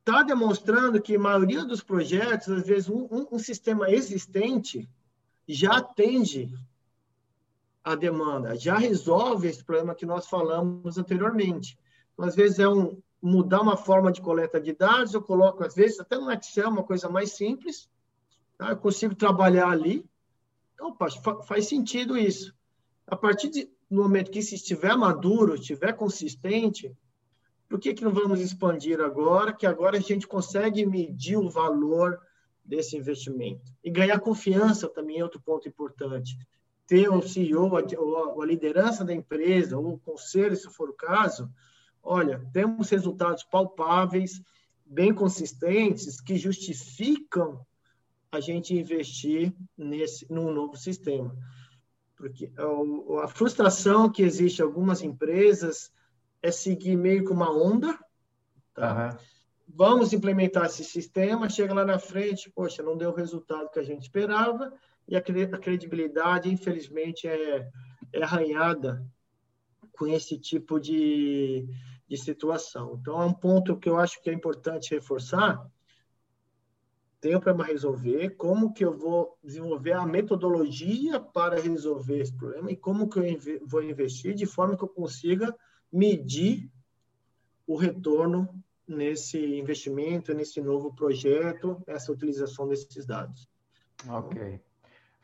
está 0.00 0.22
demonstrando 0.22 1.00
que 1.00 1.16
a 1.16 1.18
maioria 1.18 1.64
dos 1.64 1.82
projetos, 1.82 2.48
às 2.48 2.66
vezes, 2.66 2.88
um, 2.88 3.08
um, 3.10 3.26
um 3.32 3.38
sistema 3.38 3.90
existente 3.90 4.88
já 5.48 5.78
atende 5.78 6.54
a 7.82 7.94
demanda, 7.94 8.56
já 8.56 8.76
resolve 8.76 9.48
esse 9.48 9.62
problema 9.62 9.94
que 9.94 10.06
nós 10.06 10.26
falamos 10.26 10.96
anteriormente. 10.96 11.78
Então, 12.12 12.24
às 12.24 12.34
vezes, 12.34 12.58
é 12.58 12.68
um, 12.68 13.02
mudar 13.24 13.62
uma 13.62 13.74
forma 13.74 14.12
de 14.12 14.20
coleta 14.20 14.60
de 14.60 14.74
dados, 14.74 15.14
eu 15.14 15.22
coloco, 15.22 15.64
às 15.64 15.74
vezes, 15.74 15.98
até 15.98 16.18
no 16.18 16.30
Excel, 16.30 16.68
uma 16.68 16.82
coisa 16.82 17.08
mais 17.08 17.32
simples, 17.32 17.88
tá? 18.58 18.68
eu 18.68 18.76
consigo 18.76 19.14
trabalhar 19.14 19.70
ali. 19.70 20.04
Então, 20.74 20.94
faz 21.46 21.66
sentido 21.66 22.18
isso. 22.18 22.54
A 23.06 23.16
partir 23.16 23.48
do 23.48 24.02
momento 24.02 24.30
que 24.30 24.40
isso 24.40 24.54
estiver 24.54 24.94
maduro, 24.94 25.54
estiver 25.54 25.94
consistente, 25.94 26.94
por 27.66 27.80
que, 27.80 27.94
que 27.94 28.04
não 28.04 28.12
vamos 28.12 28.42
expandir 28.42 29.00
agora? 29.00 29.54
Que 29.54 29.66
agora 29.66 29.96
a 29.96 30.02
gente 30.02 30.26
consegue 30.26 30.84
medir 30.84 31.38
o 31.38 31.48
valor 31.48 32.20
desse 32.62 32.94
investimento. 32.94 33.72
E 33.82 33.90
ganhar 33.90 34.20
confiança 34.20 34.86
também 34.86 35.20
é 35.20 35.24
outro 35.24 35.40
ponto 35.40 35.66
importante. 35.66 36.36
Ter 36.86 37.08
o 37.08 37.22
CEO, 37.22 37.74
a, 37.74 37.80
a 37.80 38.46
liderança 38.46 39.02
da 39.02 39.14
empresa, 39.14 39.78
ou 39.78 39.94
o 39.94 39.98
conselho, 39.98 40.54
se 40.54 40.68
for 40.68 40.90
o 40.90 40.94
caso, 40.94 41.50
olha, 42.04 42.44
temos 42.52 42.90
resultados 42.90 43.42
palpáveis, 43.42 44.42
bem 44.84 45.12
consistentes, 45.14 46.20
que 46.20 46.36
justificam 46.36 47.64
a 48.30 48.40
gente 48.40 48.74
investir 48.74 49.54
nesse 49.76 50.30
num 50.30 50.52
novo 50.52 50.76
sistema. 50.76 51.34
Porque 52.16 52.52
a, 52.56 53.24
a 53.24 53.28
frustração 53.28 54.10
que 54.10 54.22
existe 54.22 54.60
em 54.60 54.64
algumas 54.64 55.02
empresas 55.02 55.90
é 56.42 56.50
seguir 56.50 56.96
meio 56.96 57.24
que 57.24 57.32
uma 57.32 57.50
onda, 57.50 57.98
tá? 58.74 59.10
Uhum. 59.12 59.34
Vamos 59.66 60.12
implementar 60.12 60.66
esse 60.66 60.84
sistema, 60.84 61.48
chega 61.48 61.72
lá 61.72 61.84
na 61.84 61.98
frente, 61.98 62.50
poxa, 62.50 62.82
não 62.82 62.98
deu 62.98 63.10
o 63.10 63.14
resultado 63.14 63.70
que 63.70 63.78
a 63.78 63.82
gente 63.82 64.02
esperava, 64.02 64.72
e 65.08 65.16
a 65.16 65.22
credibilidade, 65.22 66.52
infelizmente, 66.52 67.26
é, 67.26 67.68
é 68.12 68.22
arranhada 68.22 69.04
com 69.92 70.06
esse 70.06 70.38
tipo 70.38 70.78
de, 70.78 71.66
de 72.14 72.22
situação. 72.22 72.96
Então, 73.00 73.20
é 73.20 73.24
um 73.24 73.32
ponto 73.32 73.76
que 73.76 73.88
eu 73.88 73.98
acho 73.98 74.22
que 74.22 74.30
é 74.30 74.32
importante 74.32 74.94
reforçar. 74.94 75.66
Tenho 77.20 77.40
para 77.40 77.64
resolver, 77.64 78.30
como 78.36 78.72
que 78.72 78.84
eu 78.84 78.96
vou 78.96 79.38
desenvolver 79.42 79.92
a 79.92 80.06
metodologia 80.06 81.18
para 81.18 81.60
resolver 81.60 82.20
esse 82.20 82.32
problema 82.32 82.70
e 82.70 82.76
como 82.76 83.08
que 83.08 83.18
eu 83.18 83.66
vou 83.66 83.82
investir 83.82 84.34
de 84.34 84.46
forma 84.46 84.76
que 84.76 84.84
eu 84.84 84.88
consiga 84.88 85.54
medir 85.90 86.70
o 87.66 87.76
retorno 87.76 88.48
nesse 88.86 89.38
investimento, 89.58 90.34
nesse 90.34 90.60
novo 90.60 90.94
projeto, 90.94 91.82
essa 91.86 92.12
utilização 92.12 92.68
desses 92.68 93.06
dados. 93.06 93.48
Ok. 94.06 94.60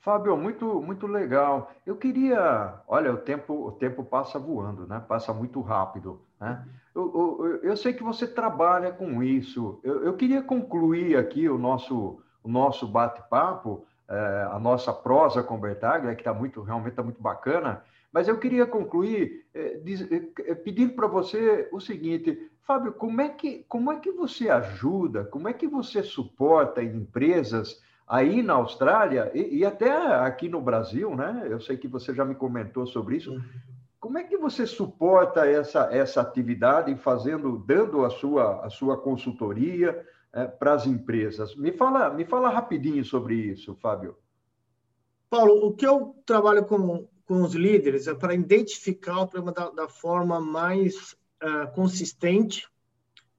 Fábio, 0.01 0.35
muito, 0.35 0.81
muito 0.81 1.07
legal. 1.07 1.71
Eu 1.85 1.95
queria, 1.95 2.81
olha, 2.89 3.13
o 3.13 3.19
tempo, 3.19 3.53
o 3.67 3.73
tempo 3.73 4.03
passa 4.03 4.39
voando, 4.39 4.87
né? 4.87 4.99
Passa 5.07 5.35
muito 5.35 5.61
rápido, 5.61 6.23
né? 6.41 6.67
Eu, 6.95 7.61
eu, 7.63 7.77
sei 7.77 7.93
que 7.93 8.03
você 8.03 8.27
trabalha 8.27 8.91
com 8.91 9.23
isso. 9.23 9.81
Eu, 9.83 10.05
eu 10.05 10.15
queria 10.15 10.43
concluir 10.43 11.17
aqui 11.17 11.49
o 11.49 11.57
nosso, 11.57 12.21
o 12.43 12.49
nosso 12.49 12.87
bate-papo, 12.87 13.85
é, 14.09 14.49
a 14.51 14.59
nossa 14.59 14.93
prosa 14.93 15.43
com 15.43 15.61
Bertaglia, 15.61 16.15
que 16.15 16.23
está 16.23 16.35
muito, 16.35 16.63
realmente 16.63 16.91
está 16.91 17.03
muito 17.03 17.23
bacana, 17.23 17.83
Mas 18.13 18.27
eu 18.27 18.39
queria 18.39 18.67
concluir 18.67 19.47
é, 19.55 19.77
diz, 19.77 20.07
é, 20.11 20.55
pedindo 20.55 20.95
para 20.95 21.07
você 21.07 21.69
o 21.73 21.81
seguinte, 21.81 22.51
Fábio, 22.67 22.93
como 22.93 23.21
é, 23.21 23.29
que, 23.29 23.65
como 23.69 23.91
é 23.93 23.99
que 23.99 24.11
você 24.11 24.49
ajuda, 24.49 25.25
como 25.25 25.49
é 25.49 25.53
que 25.53 25.67
você 25.67 26.03
suporta 26.03 26.83
empresas 26.83 27.81
aí 28.07 28.43
na 28.43 28.55
Austrália 28.55 29.31
e, 29.35 29.59
e, 29.59 29.65
até 29.65 29.91
aqui 29.93 30.49
no 30.49 30.61
Brasil, 30.61 31.15
né? 31.15 31.47
Eu 31.49 31.61
sei 31.61 31.77
que 31.77 31.87
você 31.87 32.13
já 32.13 32.25
me 32.25 32.35
comentou 32.35 32.87
sobre 32.87 33.17
isso. 33.17 33.41
Como 34.01 34.17
é 34.17 34.25
que 34.25 34.39
você 34.39 34.67
suporta 34.67 35.47
essa, 35.47 35.95
essa 35.95 36.23
atividade 36.23 36.97
fazendo, 36.97 37.59
dando 37.59 38.03
a 38.03 38.09
sua, 38.09 38.65
a 38.65 38.71
sua 38.71 38.97
consultoria 38.97 40.03
é, 40.33 40.47
para 40.47 40.73
as 40.73 40.87
empresas? 40.87 41.55
Me 41.55 41.71
fala, 41.71 42.09
me 42.09 42.25
fala 42.25 42.49
rapidinho 42.49 43.05
sobre 43.05 43.35
isso, 43.35 43.75
Fábio. 43.75 44.17
Paulo, 45.29 45.67
o 45.67 45.75
que 45.75 45.87
eu 45.87 46.17
trabalho 46.25 46.65
com, 46.65 47.07
com 47.27 47.43
os 47.43 47.55
líderes 47.55 48.07
é 48.07 48.15
para 48.15 48.35
identificar 48.35 49.21
o 49.21 49.29
problema 49.29 49.53
da, 49.53 49.71
da 49.71 49.89
forma 49.89 50.41
mais 50.41 51.13
uh, 51.43 51.71
consistente, 51.75 52.67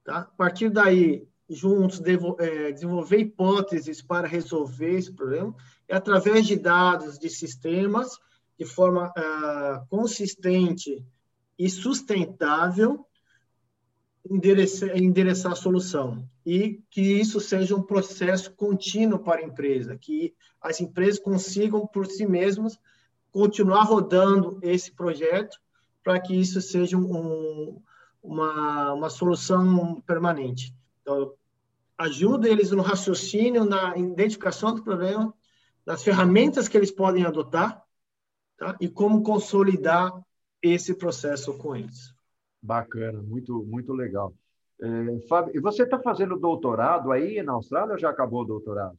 tá? 0.04 0.20
A 0.20 0.36
partir 0.38 0.70
daí, 0.70 1.28
juntos 1.50 2.00
devo, 2.00 2.38
é, 2.40 2.72
desenvolver 2.72 3.18
hipóteses 3.18 4.00
para 4.00 4.28
resolver 4.28 4.92
esse 4.92 5.12
problema, 5.12 5.56
e 5.90 5.94
através 5.94 6.46
de 6.46 6.56
dados 6.56 7.18
de 7.18 7.30
sistemas, 7.30 8.20
de 8.62 8.68
forma 8.68 9.08
uh, 9.08 9.88
consistente 9.90 11.04
e 11.58 11.68
sustentável, 11.68 13.04
endereçar, 14.30 14.96
endereçar 14.96 15.54
a 15.54 15.56
solução. 15.56 16.30
E 16.46 16.80
que 16.92 17.02
isso 17.02 17.40
seja 17.40 17.76
um 17.76 17.82
processo 17.82 18.52
contínuo 18.52 19.18
para 19.18 19.42
a 19.42 19.44
empresa, 19.44 19.98
que 19.98 20.36
as 20.62 20.80
empresas 20.80 21.20
consigam, 21.20 21.88
por 21.88 22.06
si 22.06 22.24
mesmas, 22.28 22.78
continuar 23.32 23.82
rodando 23.82 24.60
esse 24.62 24.92
projeto 24.92 25.58
para 26.04 26.20
que 26.20 26.36
isso 26.36 26.62
seja 26.62 26.96
um, 26.96 27.82
uma, 28.22 28.94
uma 28.94 29.10
solução 29.10 30.00
permanente. 30.02 30.72
Então, 31.02 31.34
ajuda 31.98 32.48
eles 32.48 32.70
no 32.70 32.84
raciocínio, 32.84 33.66
na 33.66 33.98
identificação 33.98 34.76
do 34.76 34.84
problema, 34.84 35.34
nas 35.84 36.04
ferramentas 36.04 36.68
que 36.68 36.78
eles 36.78 36.92
podem 36.92 37.26
adotar 37.26 37.84
tá? 38.62 38.78
e 38.80 38.88
como 38.88 39.24
consolidar 39.24 40.14
esse 40.62 40.94
processo 40.94 41.58
com 41.58 41.76
eles. 41.76 42.14
Bacana, 42.62 43.20
muito, 43.20 43.64
muito 43.64 43.92
legal. 43.92 44.34
É, 44.80 45.28
Fábio, 45.28 45.56
e 45.56 45.60
você 45.60 45.84
está 45.84 46.00
fazendo 46.00 46.38
doutorado 46.38 47.12
aí 47.12 47.42
na 47.42 47.54
Austrália 47.54 47.94
ou 47.94 48.00
já 48.00 48.12
acabou 48.12 48.42
o 48.42 48.46
doutorado? 48.46 48.98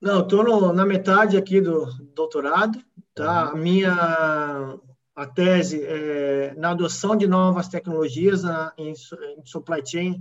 Não, 0.00 0.20
estou 0.20 0.72
na 0.72 0.84
metade 0.84 1.36
aqui 1.36 1.60
do 1.60 1.86
doutorado. 2.14 2.78
Tá? 3.14 3.46
Uhum. 3.46 3.50
A 3.50 3.56
minha 3.56 4.78
a 5.16 5.26
tese 5.26 5.82
é 5.82 6.54
na 6.56 6.70
adoção 6.70 7.16
de 7.16 7.26
novas 7.26 7.66
tecnologias 7.66 8.44
na, 8.44 8.72
em, 8.78 8.92
em 8.92 9.44
supply 9.44 9.82
chain 9.84 10.20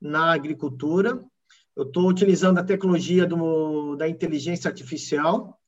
na 0.00 0.32
agricultura. 0.32 1.24
Eu 1.74 1.84
estou 1.84 2.08
utilizando 2.08 2.58
a 2.58 2.64
tecnologia 2.64 3.26
do, 3.26 3.96
da 3.96 4.08
inteligência 4.08 4.68
artificial. 4.68 5.58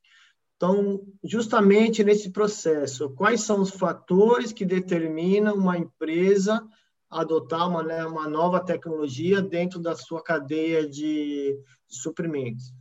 Então, 0.59 1.01
justamente 1.23 2.03
nesse 2.03 2.31
processo, 2.31 3.11
quais 3.11 3.39
são 3.43 3.61
os 3.61 3.69
fatores 3.69 4.51
que 4.51 4.65
determinam 4.65 5.55
uma 5.55 5.77
empresa 5.77 6.61
adotar 7.09 7.69
uma, 7.69 7.81
né, 7.81 8.05
uma 8.05 8.27
nova 8.27 8.59
tecnologia 8.59 9.41
dentro 9.41 9.79
da 9.79 9.95
sua 9.95 10.21
cadeia 10.21 10.85
de, 10.85 11.57
suprimentos? 11.87 12.73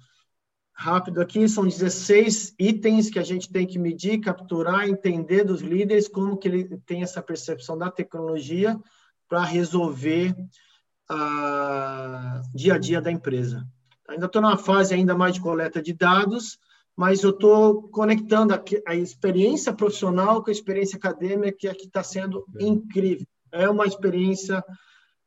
rápido 0.72 1.20
aqui, 1.20 1.48
são 1.48 1.66
16 1.66 2.54
itens 2.56 3.10
que 3.10 3.18
a 3.18 3.24
gente 3.24 3.50
tem 3.50 3.66
que 3.66 3.80
medir, 3.80 4.20
capturar, 4.20 4.88
entender 4.88 5.42
dos 5.42 5.60
líderes 5.60 6.06
como 6.06 6.36
que 6.36 6.46
ele 6.46 6.78
tem 6.86 7.02
essa 7.02 7.20
percepção 7.20 7.76
da 7.76 7.90
tecnologia 7.90 8.78
para 9.28 9.42
resolver 9.42 10.36
a 11.08 12.40
dia 12.54 12.74
a 12.74 12.78
dia 12.78 13.00
da 13.00 13.10
empresa. 13.10 13.66
Ainda 14.08 14.26
estou 14.26 14.40
numa 14.40 14.56
fase 14.56 14.94
ainda 14.94 15.16
mais 15.16 15.34
de 15.34 15.40
coleta 15.40 15.82
de 15.82 15.92
dados, 15.92 16.60
mas 16.98 17.22
eu 17.22 17.30
estou 17.30 17.88
conectando 17.90 18.52
a, 18.52 18.64
a, 18.88 18.96
experiência 18.96 19.72
profissional 19.72 20.42
com 20.42 20.50
a 20.50 20.52
experiência 20.52 20.96
acadêmica, 20.96 21.56
que 21.56 21.68
aqui 21.68 21.86
está 21.86 22.02
sendo 22.02 22.44
incrível. 22.58 23.24
É 23.52 23.70
uma 23.70 23.86
experiência 23.86 24.64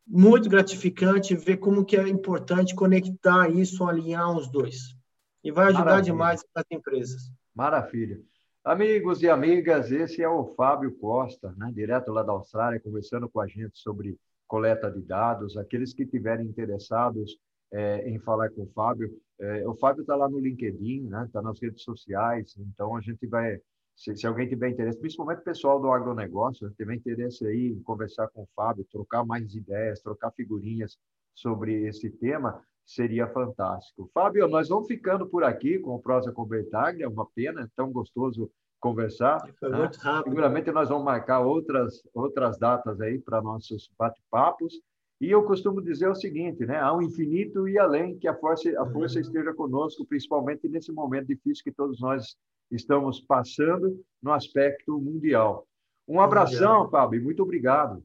muito 0.05 0.49
gratificante 0.49 1.33
ver 1.33 1.55
como 1.57 1.85
que 1.85 1.95
é 1.95 2.05
importante 2.09 2.75
conectar 2.75 3.49
isso, 3.49 3.85
alinhar 3.85 4.35
os 4.35 4.51
dois 4.51 4.97
e 5.41 5.49
vai 5.49 5.67
ajudar 5.67 5.85
Maravilha. 5.85 6.03
demais 6.11 6.45
as 6.53 6.65
empresas. 6.69 7.31
Maravilha. 7.55 8.19
Amigos 8.65 9.23
e 9.23 9.29
amigas, 9.29 9.93
esse 9.93 10.21
é 10.21 10.27
o 10.27 10.53
Fábio 10.55 10.91
Costa, 10.97 11.55
né, 11.57 11.71
direto 11.73 12.11
lá 12.11 12.21
da 12.21 12.33
Austrália, 12.33 12.81
conversando 12.81 13.29
com 13.29 13.39
a 13.39 13.47
gente 13.47 13.79
sobre 13.79 14.17
coleta 14.45 14.91
de 14.91 15.01
dados. 15.01 15.55
Aqueles 15.55 15.93
que 15.93 16.05
tiverem 16.05 16.47
interessados 16.47 17.37
é, 17.71 18.09
em 18.09 18.19
falar 18.19 18.49
com 18.49 18.63
o 18.63 18.71
Fábio, 18.73 19.11
é, 19.39 19.67
o 19.67 19.75
Fábio 19.75 20.01
está 20.01 20.15
lá 20.15 20.29
no 20.29 20.39
LinkedIn, 20.39 21.05
está 21.05 21.21
né, 21.21 21.29
tá 21.31 21.41
nas 21.41 21.59
redes 21.59 21.83
sociais, 21.83 22.55
então 22.57 22.95
a 22.95 23.01
gente 23.01 23.25
vai, 23.27 23.59
se, 23.95 24.15
se, 24.15 24.27
alguém 24.27 24.47
tiver 24.47 24.69
interesse, 24.69 24.99
principalmente 24.99 25.39
o 25.39 25.43
pessoal 25.43 25.79
do 25.79 25.91
agronegócio, 25.91 26.69
tiver 26.71 26.95
interesse 26.95 27.45
aí 27.45 27.67
em 27.67 27.81
conversar 27.81 28.27
com 28.29 28.43
o 28.43 28.49
Fábio, 28.55 28.85
trocar 28.91 29.25
mais 29.25 29.55
ideias, 29.55 30.01
trocar 30.01 30.31
figurinhas 30.31 30.97
sobre 31.33 31.87
esse 31.87 32.09
tema, 32.09 32.61
seria 32.85 33.27
fantástico. 33.27 34.09
Fábio, 34.13 34.47
nós 34.47 34.69
vamos 34.69 34.87
ficando 34.87 35.25
por 35.25 35.43
aqui 35.43 35.79
com 35.79 35.95
o 35.95 36.01
Prosa 36.01 36.31
com 36.31 36.45
Bertaglia, 36.45 37.05
é 37.05 37.09
uma 37.09 37.25
pena, 37.33 37.61
é 37.61 37.67
tão 37.75 37.91
gostoso 37.91 38.51
conversar. 38.81 39.39
Foi 39.59 39.69
né? 39.69 39.77
muito 39.77 39.97
rápido. 39.99 40.29
Seguramente 40.29 40.71
nós 40.71 40.89
vamos 40.89 41.05
marcar 41.05 41.39
outras, 41.39 42.01
outras 42.13 42.57
datas 42.57 42.99
aí 42.99 43.19
para 43.19 43.41
nossos 43.41 43.89
bate-papos. 43.97 44.73
E 45.21 45.29
eu 45.29 45.43
costumo 45.43 45.81
dizer 45.81 46.09
o 46.09 46.15
seguinte, 46.15 46.65
né? 46.65 46.77
Há 46.77 46.93
um 46.93 47.01
infinito 47.01 47.67
e 47.69 47.77
além 47.77 48.17
que 48.17 48.27
a 48.27 48.35
força, 48.35 48.69
a 48.81 48.85
força 48.91 49.15
uhum. 49.15 49.21
esteja 49.21 49.53
conosco, 49.53 50.05
principalmente 50.05 50.67
nesse 50.67 50.91
momento 50.91 51.27
difícil 51.27 51.63
que 51.63 51.71
todos 51.71 52.01
nós 52.01 52.35
estamos 52.71 53.21
passando 53.21 54.03
no 54.21 54.33
aspecto 54.33 54.99
mundial. 54.99 55.67
Um 56.07 56.19
abração, 56.19 56.83
mundial. 56.83 56.89
Fábio, 56.89 57.23
muito 57.23 57.43
obrigado. 57.43 58.03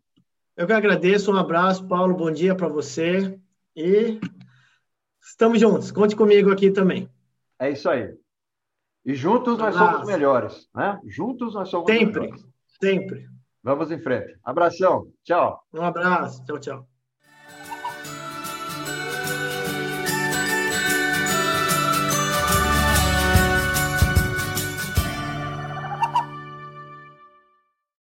Eu 0.57 0.67
que 0.67 0.73
agradeço, 0.73 1.33
um 1.33 1.37
abraço, 1.37 1.89
Paulo, 1.89 2.15
bom 2.15 2.31
dia 2.31 2.55
para 2.55 2.69
você 2.69 3.39
e 3.75 4.21
Estamos 5.27 5.61
juntos. 5.61 5.91
Conte 5.91 6.15
comigo 6.15 6.53
aqui 6.53 6.71
também. 6.71 7.11
É 7.59 7.71
isso 7.71 7.91
aí. 7.91 8.15
E 9.05 9.15
juntos 9.15 9.59
nós 9.59 9.75
somos 9.75 10.07
melhores, 10.07 10.69
né? 10.75 11.01
Juntos 11.05 11.55
nós 11.55 11.69
somos 11.69 11.91
sempre, 11.91 12.21
melhores. 12.21 12.41
Sempre, 12.81 13.21
sempre. 13.21 13.29
Vamos 13.63 13.91
em 13.91 13.99
frente. 13.99 14.39
Abração. 14.45 15.13
Tchau. 15.25 15.61
Um 15.75 15.83
abraço. 15.83 16.45
Tchau, 16.45 16.59
tchau. 16.59 16.96